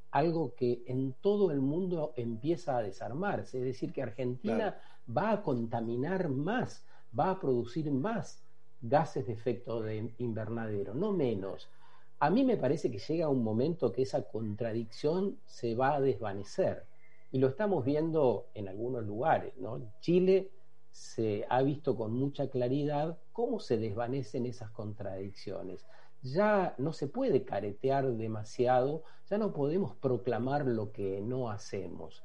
[0.09, 3.59] algo que en todo el mundo empieza a desarmarse.
[3.59, 4.75] Es decir, que Argentina
[5.15, 6.83] va a contaminar más,
[7.17, 8.43] va a producir más
[8.81, 11.69] gases de efecto de invernadero, no menos.
[12.17, 16.87] A mí me parece que llega un momento que esa contradicción se va a desvanecer.
[17.31, 19.81] Y lo estamos viendo en algunos lugares, ¿no?
[19.99, 20.54] Chile
[20.95, 25.85] se ha visto con mucha claridad cómo se desvanecen esas contradicciones.
[26.21, 32.23] Ya no se puede caretear demasiado, ya no podemos proclamar lo que no hacemos.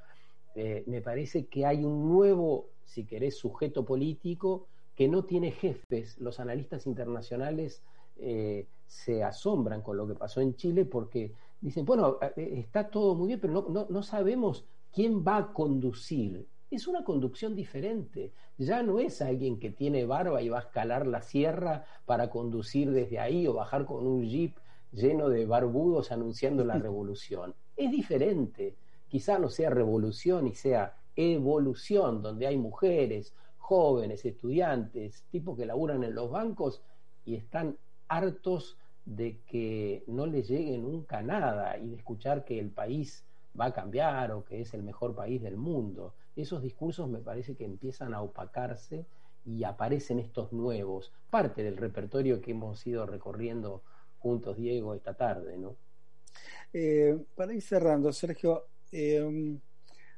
[0.55, 6.17] Eh, me parece que hay un nuevo, si querés, sujeto político que no tiene jefes.
[6.21, 7.83] Los analistas internacionales
[8.19, 13.17] eh, se asombran con lo que pasó en Chile porque dicen, bueno, eh, está todo
[13.17, 18.33] muy bien, pero no, no sabemos quién va a conducir es una conducción diferente.
[18.57, 22.91] Ya no es alguien que tiene barba y va a escalar la sierra para conducir
[22.93, 24.57] desde ahí o bajar con un jeep
[24.93, 27.55] lleno de barbudos anunciando la revolución.
[27.77, 28.77] Es diferente.
[29.09, 36.05] Quizá no sea revolución y sea evolución, donde hay mujeres, jóvenes, estudiantes, tipos que laburan
[36.05, 36.83] en los bancos
[37.25, 37.77] y están
[38.09, 43.25] hartos de que no les llegue nunca nada y de escuchar que el país
[43.59, 46.15] va a cambiar o que es el mejor país del mundo.
[46.41, 49.07] Esos discursos me parece que empiezan a opacarse
[49.45, 53.83] y aparecen estos nuevos, parte del repertorio que hemos ido recorriendo
[54.19, 55.77] juntos, Diego, esta tarde, ¿no?
[56.73, 59.59] Eh, para ir cerrando, Sergio, eh,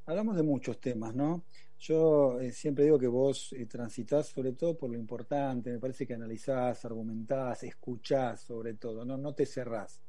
[0.07, 1.45] hablamos de muchos temas, ¿no?
[1.79, 6.07] Yo eh, siempre digo que vos eh, transitas sobre todo por lo importante, me parece
[6.07, 10.01] que analizás, argumentás, escuchás sobre todo, no, no te cerrás.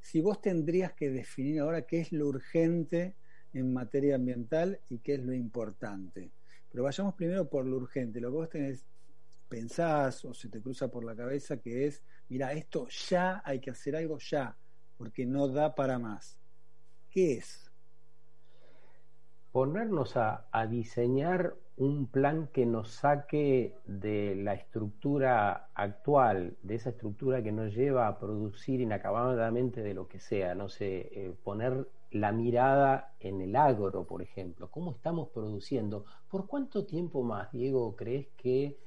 [0.00, 3.14] Si vos tendrías que definir ahora qué es lo urgente
[3.58, 6.30] en materia ambiental y qué es lo importante.
[6.70, 8.84] Pero vayamos primero por lo urgente, lo que vos tenés,
[9.48, 13.70] pensás o se te cruza por la cabeza que es, mira, esto ya hay que
[13.70, 14.56] hacer algo ya,
[14.96, 16.38] porque no da para más.
[17.10, 17.66] ¿Qué es?
[19.56, 27.42] ponernos a, diseñar un plan que nos saque de la estructura actual, de esa estructura
[27.42, 32.32] que nos lleva a producir inacabadamente de lo que sea, no sé, eh, poner la
[32.32, 38.28] mirada en el agro, por ejemplo, cómo estamos produciendo, por cuánto tiempo más, Diego, crees
[38.36, 38.78] que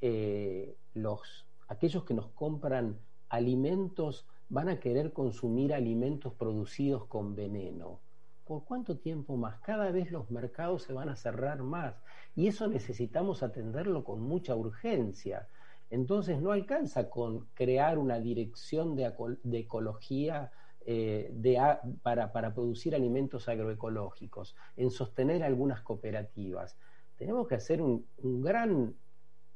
[0.00, 8.00] eh, los, aquellos que nos compran alimentos van a querer consumir alimentos producidos con veneno?
[8.44, 9.60] ¿Por cuánto tiempo más?
[9.60, 11.94] Cada vez los mercados se van a cerrar más
[12.34, 15.48] y eso necesitamos atenderlo con mucha urgencia.
[15.90, 20.50] Entonces no alcanza con crear una dirección de, de ecología
[20.90, 21.58] eh, de,
[22.00, 26.78] para, para, producir alimentos agroecológicos, en sostener algunas cooperativas.
[27.14, 28.94] Tenemos que hacer un, un gran,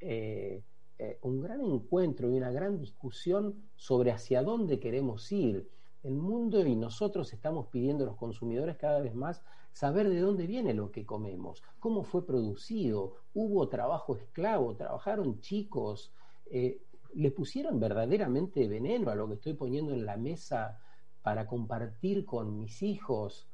[0.01, 0.62] eh,
[0.99, 5.71] eh, un gran encuentro y una gran discusión sobre hacia dónde queremos ir
[6.03, 9.42] el mundo y nosotros estamos pidiendo a los consumidores cada vez más
[9.73, 16.12] saber de dónde viene lo que comemos, cómo fue producido, hubo trabajo esclavo, trabajaron chicos,
[16.51, 16.83] eh,
[17.14, 20.79] le pusieron verdaderamente veneno a lo que estoy poniendo en la mesa
[21.23, 23.49] para compartir con mis hijos.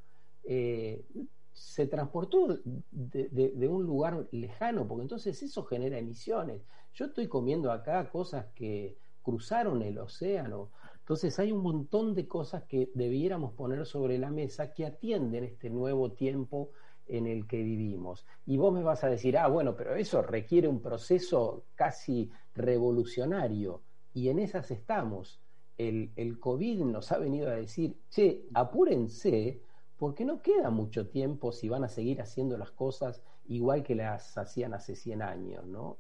[0.45, 1.05] Eh,
[1.53, 6.63] se transportó de, un lugar lejano, porque entonces eso genera emisiones.
[6.95, 12.65] Yo estoy comiendo acá cosas que cruzaron el océano, entonces hay un montón de cosas
[12.65, 16.71] que debiéramos poner sobre la mesa que atienden este nuevo tiempo
[17.07, 18.27] en el que vivimos.
[18.47, 23.83] Y vos me vas a decir, ah, bueno, pero eso requiere un proceso casi revolucionario.
[24.13, 25.41] Y en esas estamos.
[25.79, 29.61] El, el COVID nos ha venido a decir, che, apúrense,
[29.97, 34.37] porque no queda mucho tiempo si van a seguir haciendo las cosas igual que las
[34.37, 35.99] hacían hace 100 años, ¿no?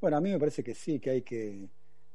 [0.00, 1.68] Bueno, a mí me parece que sí, que hay que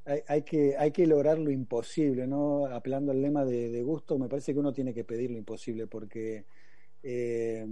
[0.05, 2.67] hay, hay, que, hay que lograr lo imposible, ¿no?
[2.67, 5.88] Apelando al lema de, de, gusto, me parece que uno tiene que pedir lo imposible,
[5.88, 6.45] porque
[7.01, 7.67] eh,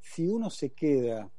[0.00, 1.30] si uno se queda,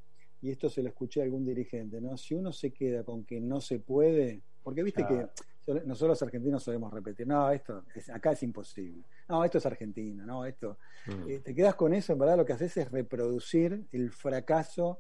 [0.42, 2.18] y esto se lo escuché a algún dirigente, ¿no?
[2.18, 5.30] Si uno se queda con que no se puede, porque viste claro.
[5.36, 9.66] que nosotros los argentinos solemos repetir, no, esto es, acá es imposible, no, esto es
[9.66, 10.78] Argentina, no, esto,
[11.08, 11.30] mm.
[11.30, 15.00] eh, te quedas con eso, en verdad lo que haces es reproducir el fracaso,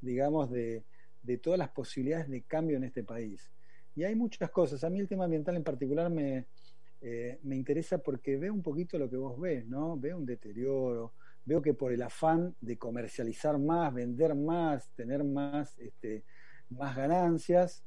[0.00, 0.84] digamos, de,
[1.22, 3.50] de todas las posibilidades de cambio en este país.
[3.94, 4.84] Y hay muchas cosas.
[4.84, 6.46] A mí el tema ambiental en particular me,
[7.00, 9.96] eh, me interesa porque veo un poquito lo que vos ves, ¿no?
[9.98, 11.12] Veo un deterioro,
[11.44, 16.24] veo que por el afán de comercializar más, vender más, tener más, este,
[16.70, 17.82] más ganancias,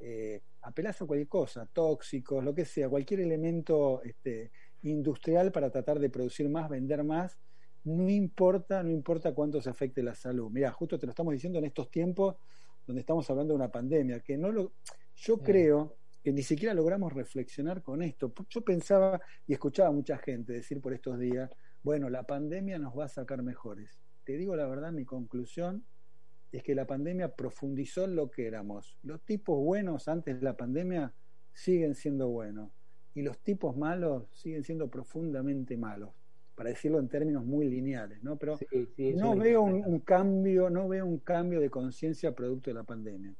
[0.00, 5.98] eh, apelás a cualquier cosa, tóxicos, lo que sea, cualquier elemento este, industrial para tratar
[5.98, 7.38] de producir más, vender más,
[7.84, 10.50] no importa, no importa cuánto se afecte la salud.
[10.50, 12.36] Mira, justo te lo estamos diciendo en estos tiempos
[12.86, 14.72] donde estamos hablando de una pandemia, que no lo
[15.14, 18.32] yo creo que ni siquiera logramos reflexionar con esto.
[18.48, 21.50] Yo pensaba y escuchaba a mucha gente decir por estos días,
[21.82, 23.98] bueno, la pandemia nos va a sacar mejores.
[24.24, 25.84] Te digo la verdad, mi conclusión
[26.52, 28.96] es que la pandemia profundizó en lo que éramos.
[29.02, 31.12] Los tipos buenos antes de la pandemia
[31.52, 32.70] siguen siendo buenos
[33.14, 36.10] y los tipos malos siguen siendo profundamente malos,
[36.54, 38.36] para decirlo en términos muy lineales, ¿no?
[38.36, 42.70] Pero sí, sí, no veo un, un, cambio, no veo un cambio de conciencia producto
[42.70, 43.34] de la pandemia.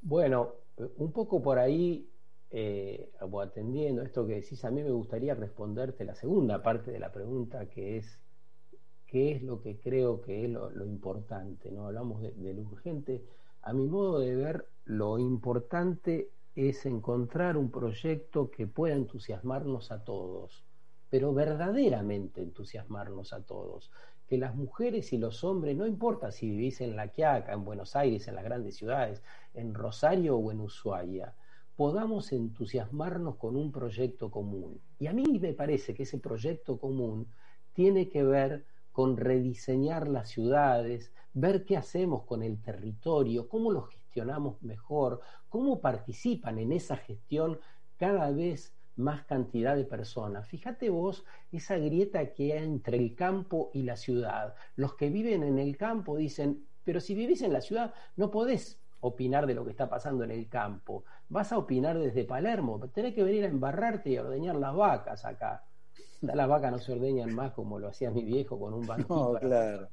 [0.00, 0.54] Bueno,
[0.96, 2.08] un poco por ahí,
[2.50, 3.10] eh,
[3.42, 7.66] atendiendo esto que decís, a mí me gustaría responderte la segunda parte de la pregunta,
[7.66, 8.20] que es,
[9.08, 11.70] ¿qué es lo que creo que es lo, importante?
[11.70, 11.86] ¿no?
[11.86, 13.24] Hablamos de, de, lo urgente.
[13.62, 20.04] A mi modo de ver, lo importante es encontrar un proyecto que pueda entusiasmarnos a
[20.04, 20.64] todos,
[21.10, 23.90] pero verdaderamente entusiasmarnos a todos
[24.28, 27.96] que las mujeres y los hombres, no importa si vivís en La Quiaca, en Buenos
[27.96, 29.22] Aires, en las grandes ciudades,
[29.54, 31.34] en Rosario o en Ushuaia,
[31.76, 34.80] podamos entusiasmarnos con un proyecto común.
[34.98, 37.26] Y a mí me parece que ese proyecto común
[37.72, 38.66] tiene que ver
[38.98, 45.80] con rediseñar las ciudades, ver qué hacemos con el territorio, cómo lo gestionamos mejor, cómo
[45.80, 47.60] participan en esa gestión
[47.96, 50.48] cada vez más cantidad de personas.
[50.48, 54.56] Fíjate vos esa grieta que hay entre el campo y la ciudad.
[54.74, 58.80] Los que viven en el campo dicen, pero si vivís en la ciudad no podés
[58.98, 61.04] opinar de lo que está pasando en el campo.
[61.28, 65.24] Vas a opinar desde Palermo, tenés que venir a embarrarte y a ordeñar las vacas
[65.24, 65.68] acá.
[66.20, 69.38] las vacas no se ordeñan más como lo hacía mi viejo con un banco.
[69.40, 69.88] claro,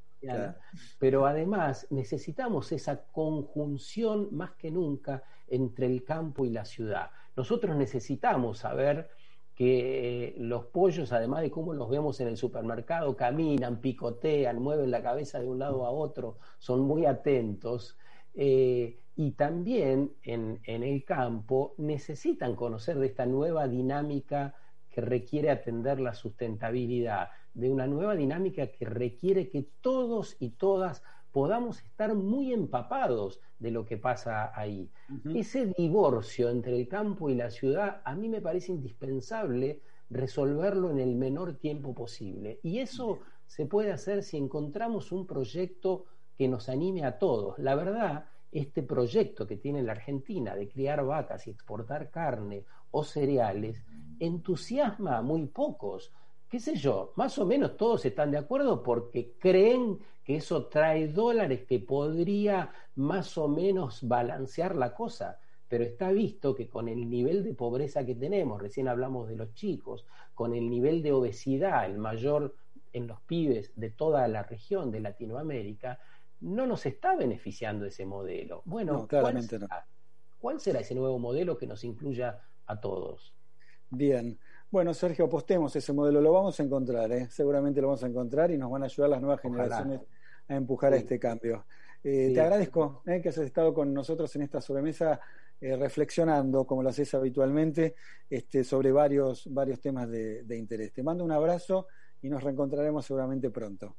[0.99, 7.11] Pero además necesitamos esa conjunción más que nunca entre el campo y la ciudad.
[7.35, 9.09] Nosotros necesitamos saber
[9.55, 15.01] que los pollos, además de cómo los vemos en el supermercado, caminan, picotean, mueven la
[15.01, 17.97] cabeza de un lado a otro, son muy atentos.
[18.33, 24.55] Eh, y también en, el campo necesitan conocer de esta nueva dinámica
[24.95, 31.03] que requiere atender la sustentabilidad, de una nueva dinámica que requiere que todos y todas
[31.33, 34.89] podamos estar muy empapados de lo que pasa ahí.
[35.33, 40.99] Ese divorcio entre el campo y la ciudad a mí me parece indispensable resolverlo en
[40.99, 42.61] el menor tiempo posible.
[42.63, 46.05] Y eso se puede hacer si encontramos un proyecto
[46.37, 47.59] que nos anime a todos.
[47.59, 53.03] La verdad, este proyecto que tiene la Argentina de criar vacas y exportar carne o
[53.03, 53.83] cereales
[54.19, 56.11] entusiasma a muy pocos.
[56.49, 57.13] ¿Qué sé yo?
[57.15, 62.71] Más o menos todos están de acuerdo porque creen que eso trae dólares que podría
[62.95, 65.39] más o menos balancear la cosa.
[65.67, 69.53] Pero está visto que con el nivel de pobreza que tenemos, recién hablamos de los
[69.53, 72.55] chicos, con el nivel de obesidad, el mayor
[72.93, 75.99] en los pibes de toda la región de Latinoamérica,
[76.41, 78.61] no nos está beneficiando ese modelo.
[78.65, 79.87] Bueno, claramente ¿cuál, será,
[80.39, 83.34] ¿cuál será ese nuevo modelo que nos incluya a todos?
[83.95, 84.37] Bien.
[84.69, 87.27] Bueno, Sergio, apostemos ese modelo, lo vamos a encontrar, ¿eh?
[87.29, 90.01] seguramente lo vamos a encontrar y nos van a ayudar las nuevas generaciones
[90.47, 91.65] a empujar a este cambio.
[92.03, 93.21] Eh, te agradezco ¿eh?
[93.21, 95.19] que hayas estado con nosotros en esta sobremesa
[95.61, 97.95] reflexionando, como lo haces habitualmente,
[98.29, 100.91] este, sobre varios, varios temas de, de interés.
[100.93, 101.87] Te mando un abrazo
[102.21, 103.95] y nos reencontraremos seguramente pronto.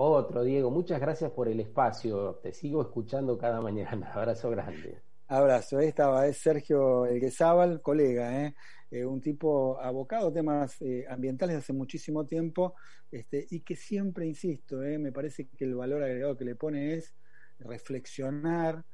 [0.00, 2.36] Otro, Diego, muchas gracias por el espacio.
[2.36, 4.12] Te sigo escuchando cada mañana.
[4.14, 5.02] Abrazo grande.
[5.26, 5.78] Abrazo.
[5.78, 8.54] Ahí estaba, es Sergio Elguezábal, colega, ¿eh?
[8.90, 12.74] Eh, un tipo abocado a temas eh, ambientales hace muchísimo tiempo
[13.10, 17.14] este, y que siempre, insisto, me parece que el valor agregado que le pone es
[17.58, 18.84] reflexionar,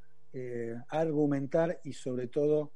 [0.88, 2.72] argumentar y sobre todo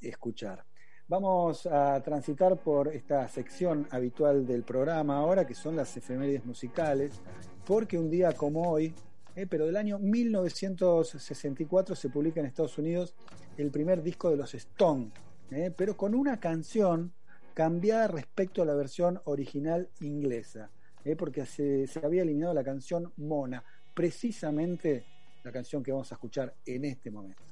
[0.00, 0.64] escuchar.
[1.08, 7.20] Vamos a transitar por esta sección habitual del programa ahora, que son las efemérides musicales,
[7.66, 8.94] porque un día como hoy,
[9.36, 13.14] eh, pero del año 1964 se publica en Estados Unidos
[13.58, 15.12] el primer disco de los Stones,
[15.54, 17.12] eh, pero con una canción
[17.54, 20.70] cambiada respecto a la versión original inglesa,
[21.04, 23.62] eh, porque se, se había eliminado la canción Mona,
[23.94, 25.04] precisamente
[25.44, 27.42] la canción que vamos a escuchar en este momento.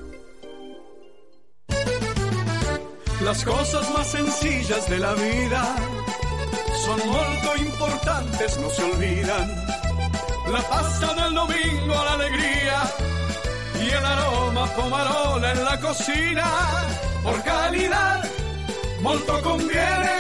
[3.23, 5.77] Las cosas más sencillas de la vida
[6.85, 9.49] son muy importantes, no se olvidan.
[10.51, 12.83] La pasta del domingo, la alegría
[13.93, 16.45] y el aroma pomarola en la cocina.
[17.23, 18.25] Por calidad
[19.03, 20.17] molto conviene,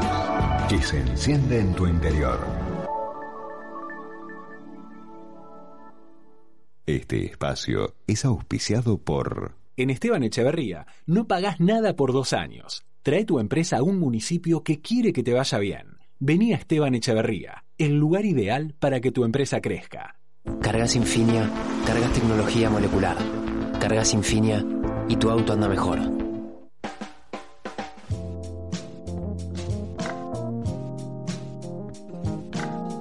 [0.68, 2.59] que se enciende en tu interior.
[6.96, 9.54] Este espacio es auspiciado por...
[9.76, 12.84] En Esteban Echeverría no pagás nada por dos años.
[13.04, 15.98] Trae tu empresa a un municipio que quiere que te vaya bien.
[16.18, 20.16] Vení a Esteban Echeverría, el lugar ideal para que tu empresa crezca.
[20.60, 21.48] Cargas Infinia,
[21.86, 23.16] cargas tecnología molecular.
[23.78, 24.66] Cargas Infinia
[25.08, 26.00] y tu auto anda mejor.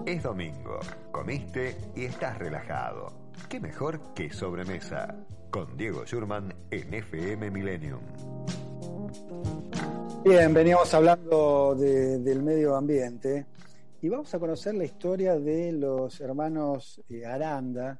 [0.06, 0.80] Es domingo,
[1.12, 3.29] comiste y estás relajado.
[3.50, 5.16] ¿Qué mejor que sobremesa?
[5.50, 8.02] Con Diego Schurman en FM Millennium.
[10.24, 13.48] Bien, veníamos hablando de- del medio ambiente
[14.02, 18.00] y vamos a conocer la historia de los hermanos eh, Aranda,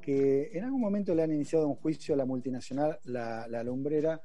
[0.00, 4.20] que en algún momento le han iniciado un juicio a la multinacional La, Lumbrera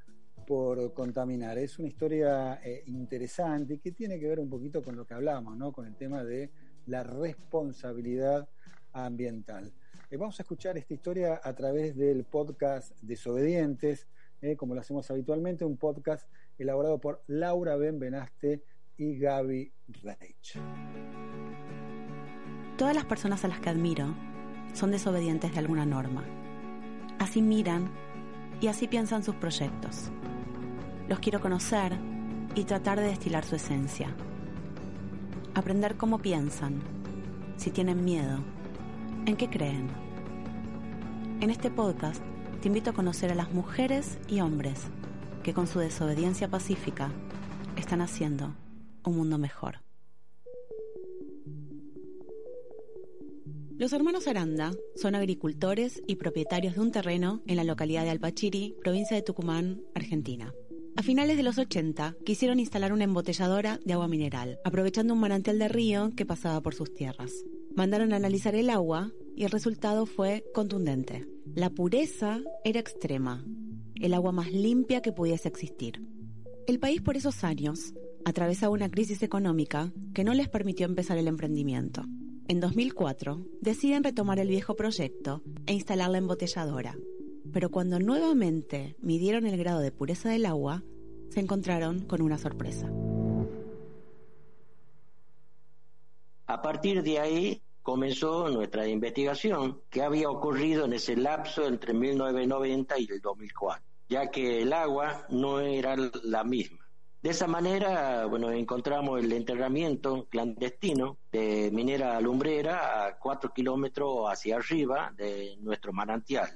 [0.48, 1.58] por contaminar.
[1.58, 5.58] Es una historia eh, interesante que tiene que ver un poquito con lo que hablamos,
[5.58, 5.72] ¿no?
[5.74, 6.50] con el tema de
[6.86, 8.48] la responsabilidad
[8.94, 9.74] ambiental.
[10.12, 14.08] Eh, vamos a escuchar esta historia a través del podcast Desobedientes,
[14.42, 18.62] eh, como lo hacemos habitualmente, un podcast elaborado por Laura Benvenaste
[18.98, 19.72] y Gaby
[20.04, 20.60] Reich.
[22.78, 24.14] Todas las personas a las que admiro
[24.74, 26.26] son desobedientes de alguna norma.
[27.18, 27.90] Así miran
[28.60, 30.12] y así piensan sus proyectos.
[31.08, 31.94] Los quiero conocer
[32.54, 34.14] y tratar de destilar su esencia.
[35.56, 36.82] Aprender cómo piensan,
[37.56, 38.44] si tienen miedo,
[39.26, 39.90] en qué creen.
[41.42, 42.22] En este podcast
[42.62, 44.88] te invito a conocer a las mujeres y hombres
[45.44, 47.12] que con su desobediencia pacífica
[47.78, 48.56] están haciendo
[49.04, 49.80] un mundo mejor.
[53.78, 58.76] Los hermanos Aranda son agricultores y propietarios de un terreno en la localidad de Alpachiri,
[58.84, 60.54] provincia de Tucumán, Argentina.
[60.96, 65.58] A finales de los 80 quisieron instalar una embotelladora de agua mineral, aprovechando un manantial
[65.58, 67.32] de río que pasaba por sus tierras.
[67.76, 71.28] Mandaron a analizar el agua y el resultado fue contundente.
[71.56, 73.46] La pureza era extrema,
[73.96, 76.02] el agua más limpia que pudiese existir.
[76.68, 77.94] El país por esos años
[78.26, 82.04] atravesaba una crisis económica que no les permitió empezar el emprendimiento.
[82.48, 86.98] En 2004 deciden retomar el viejo proyecto e instalar la embotelladora.
[87.52, 90.84] Pero cuando nuevamente midieron el grado de pureza del agua,
[91.30, 92.92] se encontraron con una sorpresa.
[96.52, 103.00] A partir de ahí comenzó nuestra investigación, qué había ocurrido en ese lapso entre 1990
[103.00, 106.86] y el 2004, ya que el agua no era la misma.
[107.22, 114.58] De esa manera, bueno, encontramos el enterramiento clandestino de minera lumbrera a cuatro kilómetros hacia
[114.58, 116.50] arriba de nuestro manantial.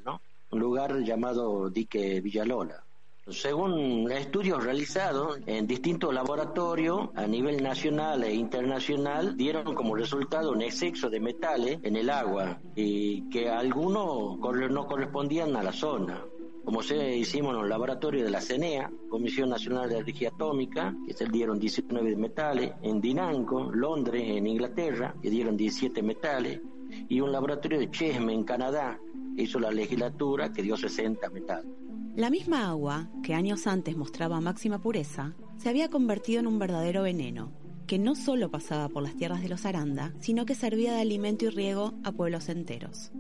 [0.51, 2.84] Un lugar llamado Dique Villalola.
[3.31, 10.61] Según estudios realizados en distintos laboratorios a nivel nacional e internacional, dieron como resultado un
[10.61, 16.23] exceso de metales en el agua y que algunos no correspondían a la zona.
[16.63, 21.15] Como se hicimos en el laboratorio de la CENEA, Comisión Nacional de Energía Atómica, que
[21.15, 26.61] se dieron 19 de metales, en Dinanco, Londres, en Inglaterra, que dieron 17 metales,
[27.09, 28.99] y un laboratorio de Chesme, en Canadá,
[29.35, 31.74] hizo la legislatura, que dio 60 metales.
[32.15, 37.03] La misma agua, que años antes mostraba máxima pureza, se había convertido en un verdadero
[37.03, 37.51] veneno,
[37.87, 41.43] que no solo pasaba por las tierras de los Aranda, sino que servía de alimento
[41.43, 43.11] y riego a pueblos enteros.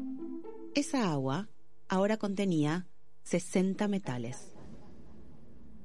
[0.75, 1.49] Esa agua
[1.89, 2.87] ahora contenía
[3.23, 4.53] 60 metales.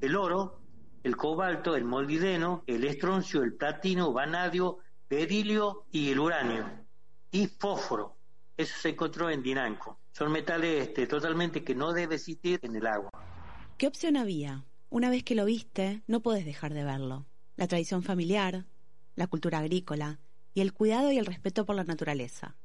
[0.00, 0.60] El oro,
[1.02, 6.64] el cobalto, el molibdeno, el estroncio, el platino, vanadio, berilio y el uranio.
[7.32, 8.19] Y fósforo.
[8.60, 9.98] Eso se encontró en Dinanco.
[10.12, 13.08] Son metales este, totalmente que no debe existir en el agua.
[13.78, 14.66] ¿Qué opción había?
[14.90, 17.24] Una vez que lo viste, no podés dejar de verlo.
[17.56, 18.66] La tradición familiar,
[19.14, 20.20] la cultura agrícola
[20.52, 22.58] y el cuidado y el respeto por la naturaleza.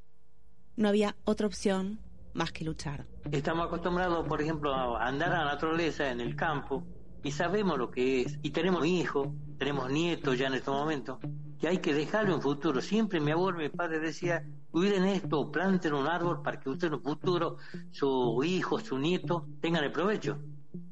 [0.75, 2.01] No había otra opción
[2.33, 3.05] más que luchar.
[3.31, 6.85] Estamos acostumbrados, por ejemplo, a andar a la naturaleza en el campo
[7.25, 8.37] y sabemos lo que es.
[8.43, 11.17] Y tenemos hijos, tenemos nietos ya en estos momentos.
[11.59, 12.79] Y hay que dejarlo en futuro.
[12.81, 16.93] Siempre mi abuelo, mi padre decía, cuiden esto, planten un árbol para que usted en
[16.93, 17.57] el futuro,
[17.89, 20.37] su hijo, su nieto, tengan el provecho.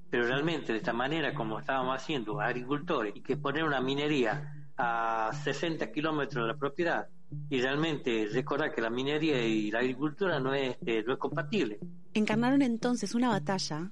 [0.09, 5.29] Pero realmente de esta manera, como estábamos haciendo agricultores, y que poner una minería a
[5.43, 7.09] 60 kilómetros de la propiedad,
[7.47, 11.77] y realmente recordar que la minería y la agricultura no es, eh, no es compatible.
[12.15, 13.91] Encarnaron entonces una batalla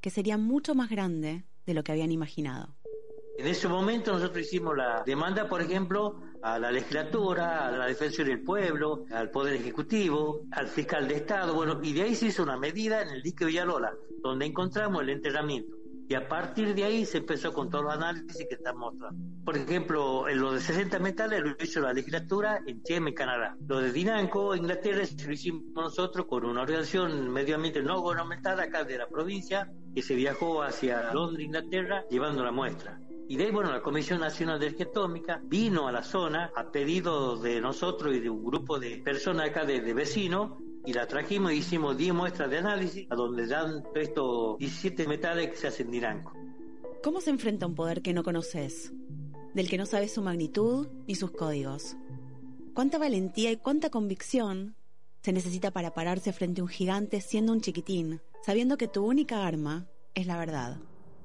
[0.00, 2.74] que sería mucho más grande de lo que habían imaginado.
[3.38, 8.22] En ese momento nosotros hicimos la demanda, por ejemplo, a la legislatura, a la defensa
[8.22, 12.42] del pueblo, al Poder Ejecutivo, al fiscal de Estado, bueno, y de ahí se hizo
[12.42, 15.79] una medida en el dique Villalola, donde encontramos el enterramiento.
[16.10, 19.16] Y a partir de ahí se empezó con todos los análisis que están mostrando.
[19.44, 23.56] Por ejemplo, en lo de 60 metales lo hizo la legislatura en Cheme, Canadá.
[23.68, 28.82] Lo de Dinanco, Inglaterra, lo hicimos nosotros con una organización medio ambiente no gubernamental acá
[28.82, 33.00] de la provincia, que se viajó hacia Londres, Inglaterra, llevando la muestra.
[33.28, 36.72] Y de ahí, bueno, la Comisión Nacional de Energía Atómica vino a la zona a
[36.72, 40.54] pedido de nosotros y de un grupo de personas acá de, de vecinos
[40.84, 45.50] y la trajimos y hicimos 10 muestras de análisis a donde dan estos 17 metales
[45.50, 46.32] que se hacen diranco.
[47.02, 48.92] ¿Cómo se enfrenta un poder que no conoces?
[49.54, 51.96] Del que no sabes su magnitud ni sus códigos.
[52.74, 54.76] ¿Cuánta valentía y cuánta convicción
[55.22, 59.46] se necesita para pararse frente a un gigante siendo un chiquitín, sabiendo que tu única
[59.46, 60.78] arma es la verdad?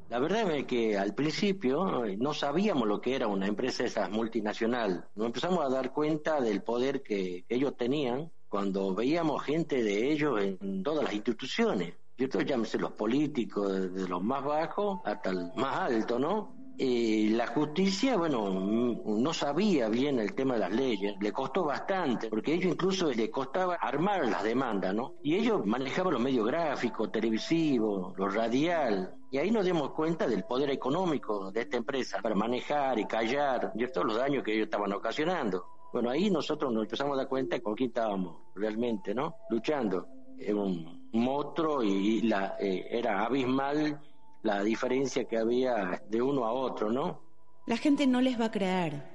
[0.09, 5.07] La verdad es que al principio no sabíamos lo que era una empresa esa multinacional.
[5.15, 10.41] Nos empezamos a dar cuenta del poder que ellos tenían cuando veíamos gente de ellos
[10.41, 11.93] en todas las instituciones.
[12.17, 16.55] Yo llámese los políticos, desde los más bajos hasta el más alto, ¿no?
[16.77, 22.29] Y la justicia, bueno, no sabía bien el tema de las leyes, le costó bastante,
[22.29, 25.15] porque ellos incluso le costaba armar las demandas, ¿no?
[25.21, 30.45] Y ellos manejaban los medios gráficos, televisivos, lo radial, y ahí nos dimos cuenta del
[30.45, 35.74] poder económico de esta empresa para manejar y callar los daños que ellos estaban ocasionando.
[35.95, 39.37] Bueno, ahí nosotros nos empezamos a dar cuenta con quién estábamos realmente, ¿no?
[39.49, 40.05] Luchando.
[40.37, 42.19] Era un monstruo y
[42.59, 44.01] eh, era abismal
[44.43, 47.21] la diferencia que había de uno a otro, ¿no?
[47.65, 49.05] La gente no les va a creer,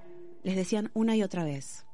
[0.43, 1.85] les decían una y otra vez.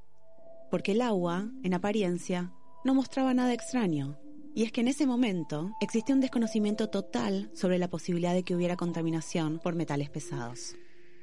[0.71, 2.53] Porque el agua, en apariencia,
[2.85, 4.17] no mostraba nada extraño.
[4.55, 8.55] Y es que en ese momento existía un desconocimiento total sobre la posibilidad de que
[8.55, 10.77] hubiera contaminación por metales pesados.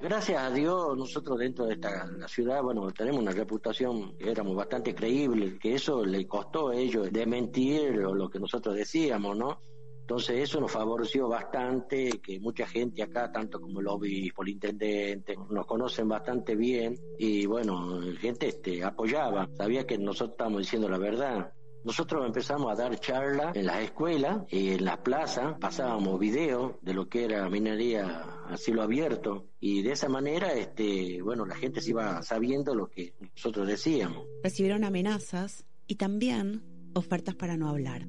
[0.03, 4.93] Gracias a Dios, nosotros dentro de esta la ciudad, bueno, tenemos una reputación éramos bastante
[4.93, 9.61] creíbles, que eso le costó a ellos de mentir lo que nosotros decíamos, ¿no?
[10.01, 15.37] Entonces eso nos favoreció bastante, que mucha gente acá, tanto como el obispo, el intendente,
[15.49, 20.97] nos conocen bastante bien y bueno, gente este, apoyaba, sabía que nosotros estábamos diciendo la
[20.97, 21.53] verdad.
[21.85, 26.93] Nosotros empezamos a dar charlas en las escuelas y en las plazas, pasábamos videos de
[26.93, 31.81] lo que era minería a cielo abierto y de esa manera, este, bueno, la gente
[31.81, 34.25] se iba sabiendo lo que nosotros decíamos.
[34.43, 38.07] Recibieron amenazas y también ofertas para no hablar.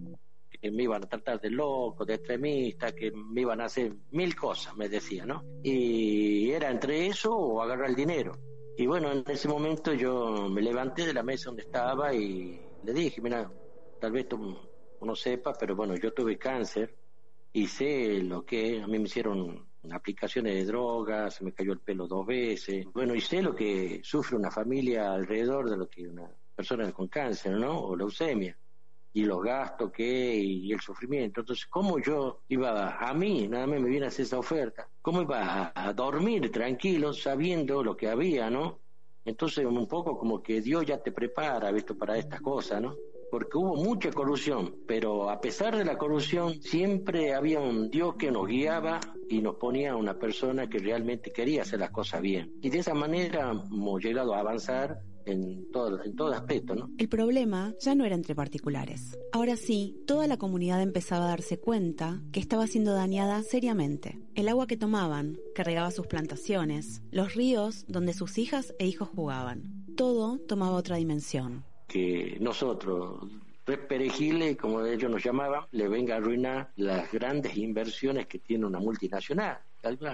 [0.51, 4.35] Que me iban a tratar de loco, de extremista, que me iban a hacer mil
[4.35, 5.45] cosas, me decía, ¿no?
[5.63, 8.33] Y era entre eso o agarrar el dinero.
[8.77, 12.93] Y bueno, en ese momento yo me levanté de la mesa donde estaba y le
[12.93, 13.51] dije, mira,
[14.01, 14.57] tal vez tú
[15.01, 16.97] no sepas, pero bueno, yo tuve cáncer
[17.53, 21.81] y sé lo que a mí me hicieron aplicaciones de drogas, se me cayó el
[21.81, 26.09] pelo dos veces, bueno, y sé lo que sufre una familia alrededor de lo que
[26.09, 27.79] una persona con cáncer, ¿no?
[27.79, 28.57] O leucemia
[29.13, 31.41] y los gastos que y el sufrimiento.
[31.41, 34.89] Entonces, ¿cómo yo iba a mí, nada más me viene a hacer esa oferta?
[35.01, 38.81] ¿Cómo iba a, a dormir tranquilo sabiendo lo que había, ¿no?
[39.25, 42.97] Entonces, un poco como que Dios ya te prepara, visto, para estas cosas, ¿no?
[43.35, 48.31] Porque hubo mucha corrupción, pero a pesar de la corrupción siempre había un Dios que
[48.31, 52.53] nos guiaba y nos ponía una persona que realmente quería hacer las cosas bien.
[52.63, 56.91] Y de esa manera hemos llegado a avanzar en todo, en todo aspecto, ¿no?
[56.97, 59.19] El problema ya no era entre particulares.
[59.33, 64.21] Ahora sí, toda la comunidad empezaba a darse cuenta que estaba siendo dañada seriamente.
[64.37, 69.09] El agua que tomaban, que regaba sus plantaciones, los ríos donde sus hijas e hijos
[69.09, 73.21] jugaban, todo tomaba otra dimensión que nosotros,
[73.65, 78.79] perejiles, como ellos nos llamaban, le venga a arruinar las grandes inversiones que tiene una
[78.79, 79.59] multinacional.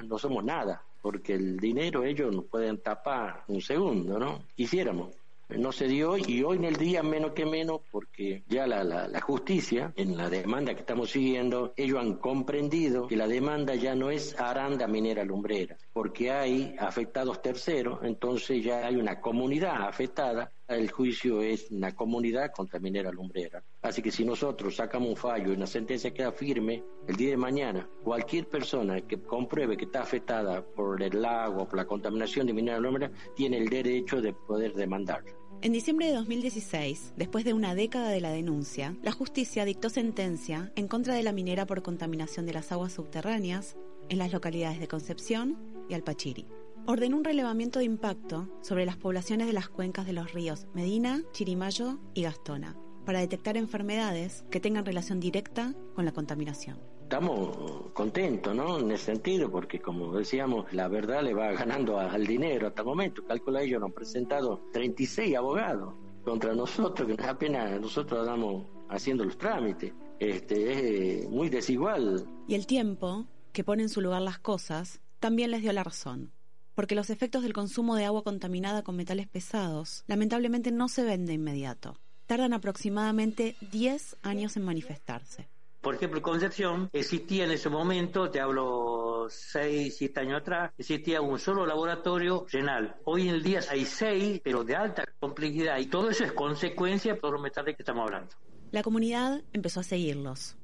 [0.05, 4.43] No somos nada, porque el dinero ellos nos pueden tapar un segundo, ¿no?
[4.55, 5.11] Quisiéramos
[5.59, 9.21] no se dio y hoy en el día menos que menos porque ya la, la,
[9.21, 14.11] justicia en la demanda que estamos siguiendo ellos han comprendido que la demanda ya no
[14.11, 20.91] es aranda minera lumbrera porque hay afectados terceros entonces ya hay una comunidad afectada el
[20.91, 25.57] juicio es una comunidad contra minera lumbrera así que si nosotros sacamos un fallo y
[25.57, 30.65] una sentencia queda firme el día de mañana cualquier persona que compruebe que está afectada
[30.65, 35.25] por el lago por la contaminación de minera lumbrera tiene el derecho de poder demandar
[35.63, 40.73] en diciembre de 2016, después de una década de la denuncia, la justicia dictó sentencia
[40.75, 43.77] en contra de la minera por contaminación de las aguas subterráneas
[44.09, 45.59] en las localidades de Concepción
[45.91, 46.47] y Alpachiri.
[46.87, 51.23] Ordenó un relevamiento de impacto sobre las poblaciones de las cuencas de los ríos Medina,
[51.33, 56.79] Chirimayo y Gastona, para detectar enfermedades que tengan relación directa con la contaminación
[57.11, 58.79] estamos contentos, ¿no?
[58.79, 62.87] En ese sentido, porque como decíamos, la verdad le va ganando al dinero hasta el
[62.87, 63.25] momento.
[63.25, 69.37] Calcula ellos nos han presentado 36 abogados contra nosotros, que apenas nosotros andamos haciendo los
[69.37, 69.93] trámites.
[70.21, 72.25] Este, es muy desigual.
[72.47, 76.31] Y el tiempo, que pone en su lugar las cosas, también les dio la razón.
[76.81, 81.27] Porque los efectos del consumo de agua contaminada con metales pesados lamentablemente no se ven
[81.27, 81.99] de inmediato.
[82.25, 85.51] Tardan aproximadamente 10 años en manifestarse.
[85.83, 91.39] Por ejemplo, Concepción existía en ese momento, te hablo 6, 7 años atrás, existía un
[91.39, 92.97] solo laboratorio renal.
[93.05, 97.15] Hoy en el día hay 6, pero de alta complejidad, y todo eso es consecuencia
[97.21, 98.35] por los metales que estamos hablando.
[98.71, 100.57] La comunidad empezó a seguirlos,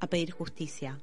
[0.00, 1.00] a pedir justicia,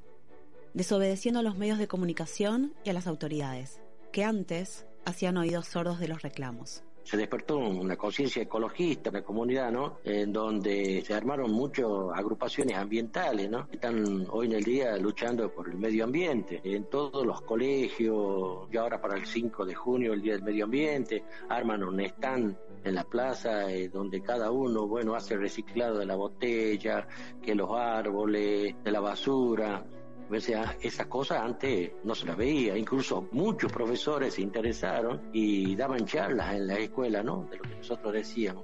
[0.75, 3.81] desobedeciendo a los medios de comunicación y a las autoridades,
[4.11, 9.23] que antes hacían oídos sordos de los reclamos se despertó una conciencia ecologista en la
[9.23, 9.97] comunidad, ¿no?
[10.03, 13.67] En donde se armaron muchas agrupaciones ambientales, ¿no?
[13.71, 16.61] Están hoy en el día luchando por el medio ambiente.
[16.63, 20.65] En todos los colegios, y ahora para el 5 de junio, el Día del Medio
[20.65, 26.05] Ambiente, arman un stand en la plaza eh, donde cada uno, bueno, hace reciclado de
[26.05, 27.07] la botella,
[27.41, 29.83] que los árboles, de la basura.
[30.31, 32.77] O sea, esas cosas antes no se las veía.
[32.77, 37.47] Incluso muchos profesores se interesaron y daban charlas en la escuela, ¿no?
[37.49, 38.63] De lo que nosotros decíamos.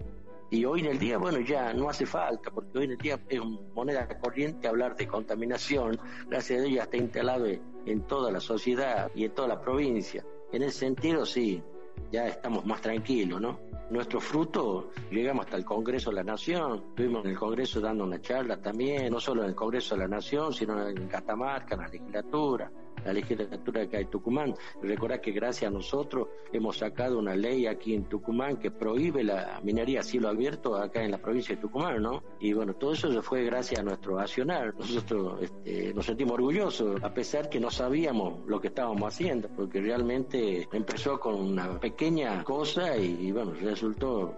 [0.52, 3.20] Y hoy en el día, bueno, ya no hace falta, porque hoy en el día
[3.28, 3.42] es
[3.74, 6.00] moneda corriente hablar de contaminación.
[6.28, 10.24] Gracias a Dios ya está instalado en toda la sociedad y en toda la provincia.
[10.52, 11.64] En ese sentido, sí,
[12.12, 13.60] ya estamos más tranquilos, ¿no?
[13.90, 18.20] Nuestro fruto, llegamos hasta el Congreso de la Nación, estuvimos en el Congreso dando una
[18.20, 21.88] charla también, no solo en el Congreso de la Nación, sino en Catamarca, en la
[21.88, 22.72] legislatura
[23.04, 24.54] la legislatura de acá de Tucumán.
[24.82, 29.60] Recordar que gracias a nosotros hemos sacado una ley aquí en Tucumán que prohíbe la
[29.64, 32.24] minería a cielo abierto acá en la provincia de Tucumán, ¿no?
[32.40, 34.74] Y bueno, todo eso fue gracias a nuestro accionar.
[34.76, 39.82] Nosotros este, nos sentimos orgullosos, a pesar que no sabíamos lo que estábamos haciendo, porque
[39.82, 44.36] realmente empezó con una pequeña cosa y, bueno, resultó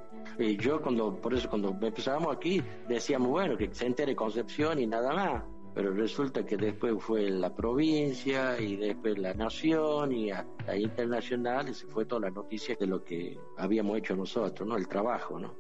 [0.59, 5.13] yo cuando, por eso cuando empezábamos aquí, decíamos, bueno, que se entere Concepción y nada
[5.13, 5.43] más
[5.77, 11.75] pero resulta que después fue la provincia y después la nación y hasta internacional y
[11.75, 14.75] se fue toda la noticia de lo que habíamos hecho nosotros, ¿no?
[14.75, 15.53] El trabajo, ¿no?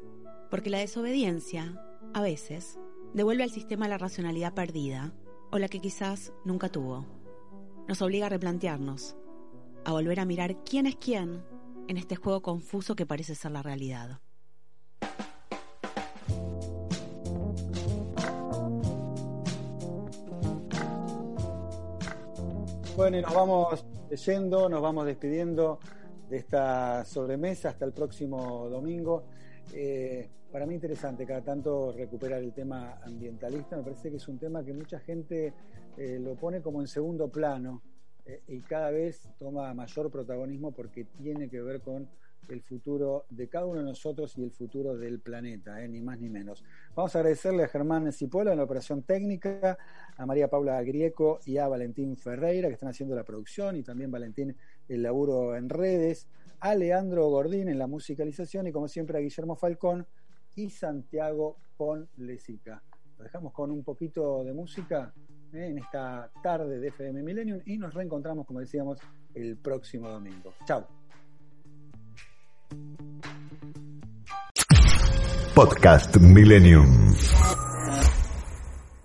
[0.49, 1.79] Porque la desobediencia,
[2.15, 2.79] a veces,
[3.13, 5.13] devuelve al sistema la racionalidad perdida
[5.51, 7.05] o la que quizás nunca tuvo.
[7.87, 9.15] Nos obliga a replantearnos,
[9.85, 11.43] a volver a mirar quién es quién
[11.87, 14.19] en este juego confuso que parece ser la realidad.
[22.97, 23.85] Bueno, y nos vamos
[24.25, 25.77] yendo, nos vamos despidiendo
[26.27, 29.25] de esta sobremesa hasta el próximo domingo.
[29.71, 34.39] Eh, para mí interesante cada tanto recuperar el tema ambientalista, me parece que es un
[34.39, 35.53] tema que mucha gente
[35.95, 37.83] eh, lo pone como en segundo plano
[38.25, 42.09] eh, y cada vez toma mayor protagonismo porque tiene que ver con
[42.49, 46.19] el futuro de cada uno de nosotros y el futuro del planeta, eh, ni más
[46.19, 46.63] ni menos.
[46.95, 49.77] Vamos a agradecerle a Germán Cipola en la operación técnica,
[50.15, 54.11] a María Paula Grieco y a Valentín Ferreira que están haciendo la producción y también
[54.11, 54.55] Valentín
[54.87, 56.27] el laburo en redes,
[56.59, 60.07] a Leandro Gordín en la musicalización y como siempre a Guillermo Falcón
[60.55, 62.81] y Santiago Ponlesica.
[63.17, 65.13] Lo dejamos con un poquito de música
[65.53, 68.99] eh, en esta tarde de FM Millennium y nos reencontramos, como decíamos,
[69.33, 70.53] el próximo domingo.
[70.65, 70.96] Chao.
[75.57, 77.17] Podcast Millennium.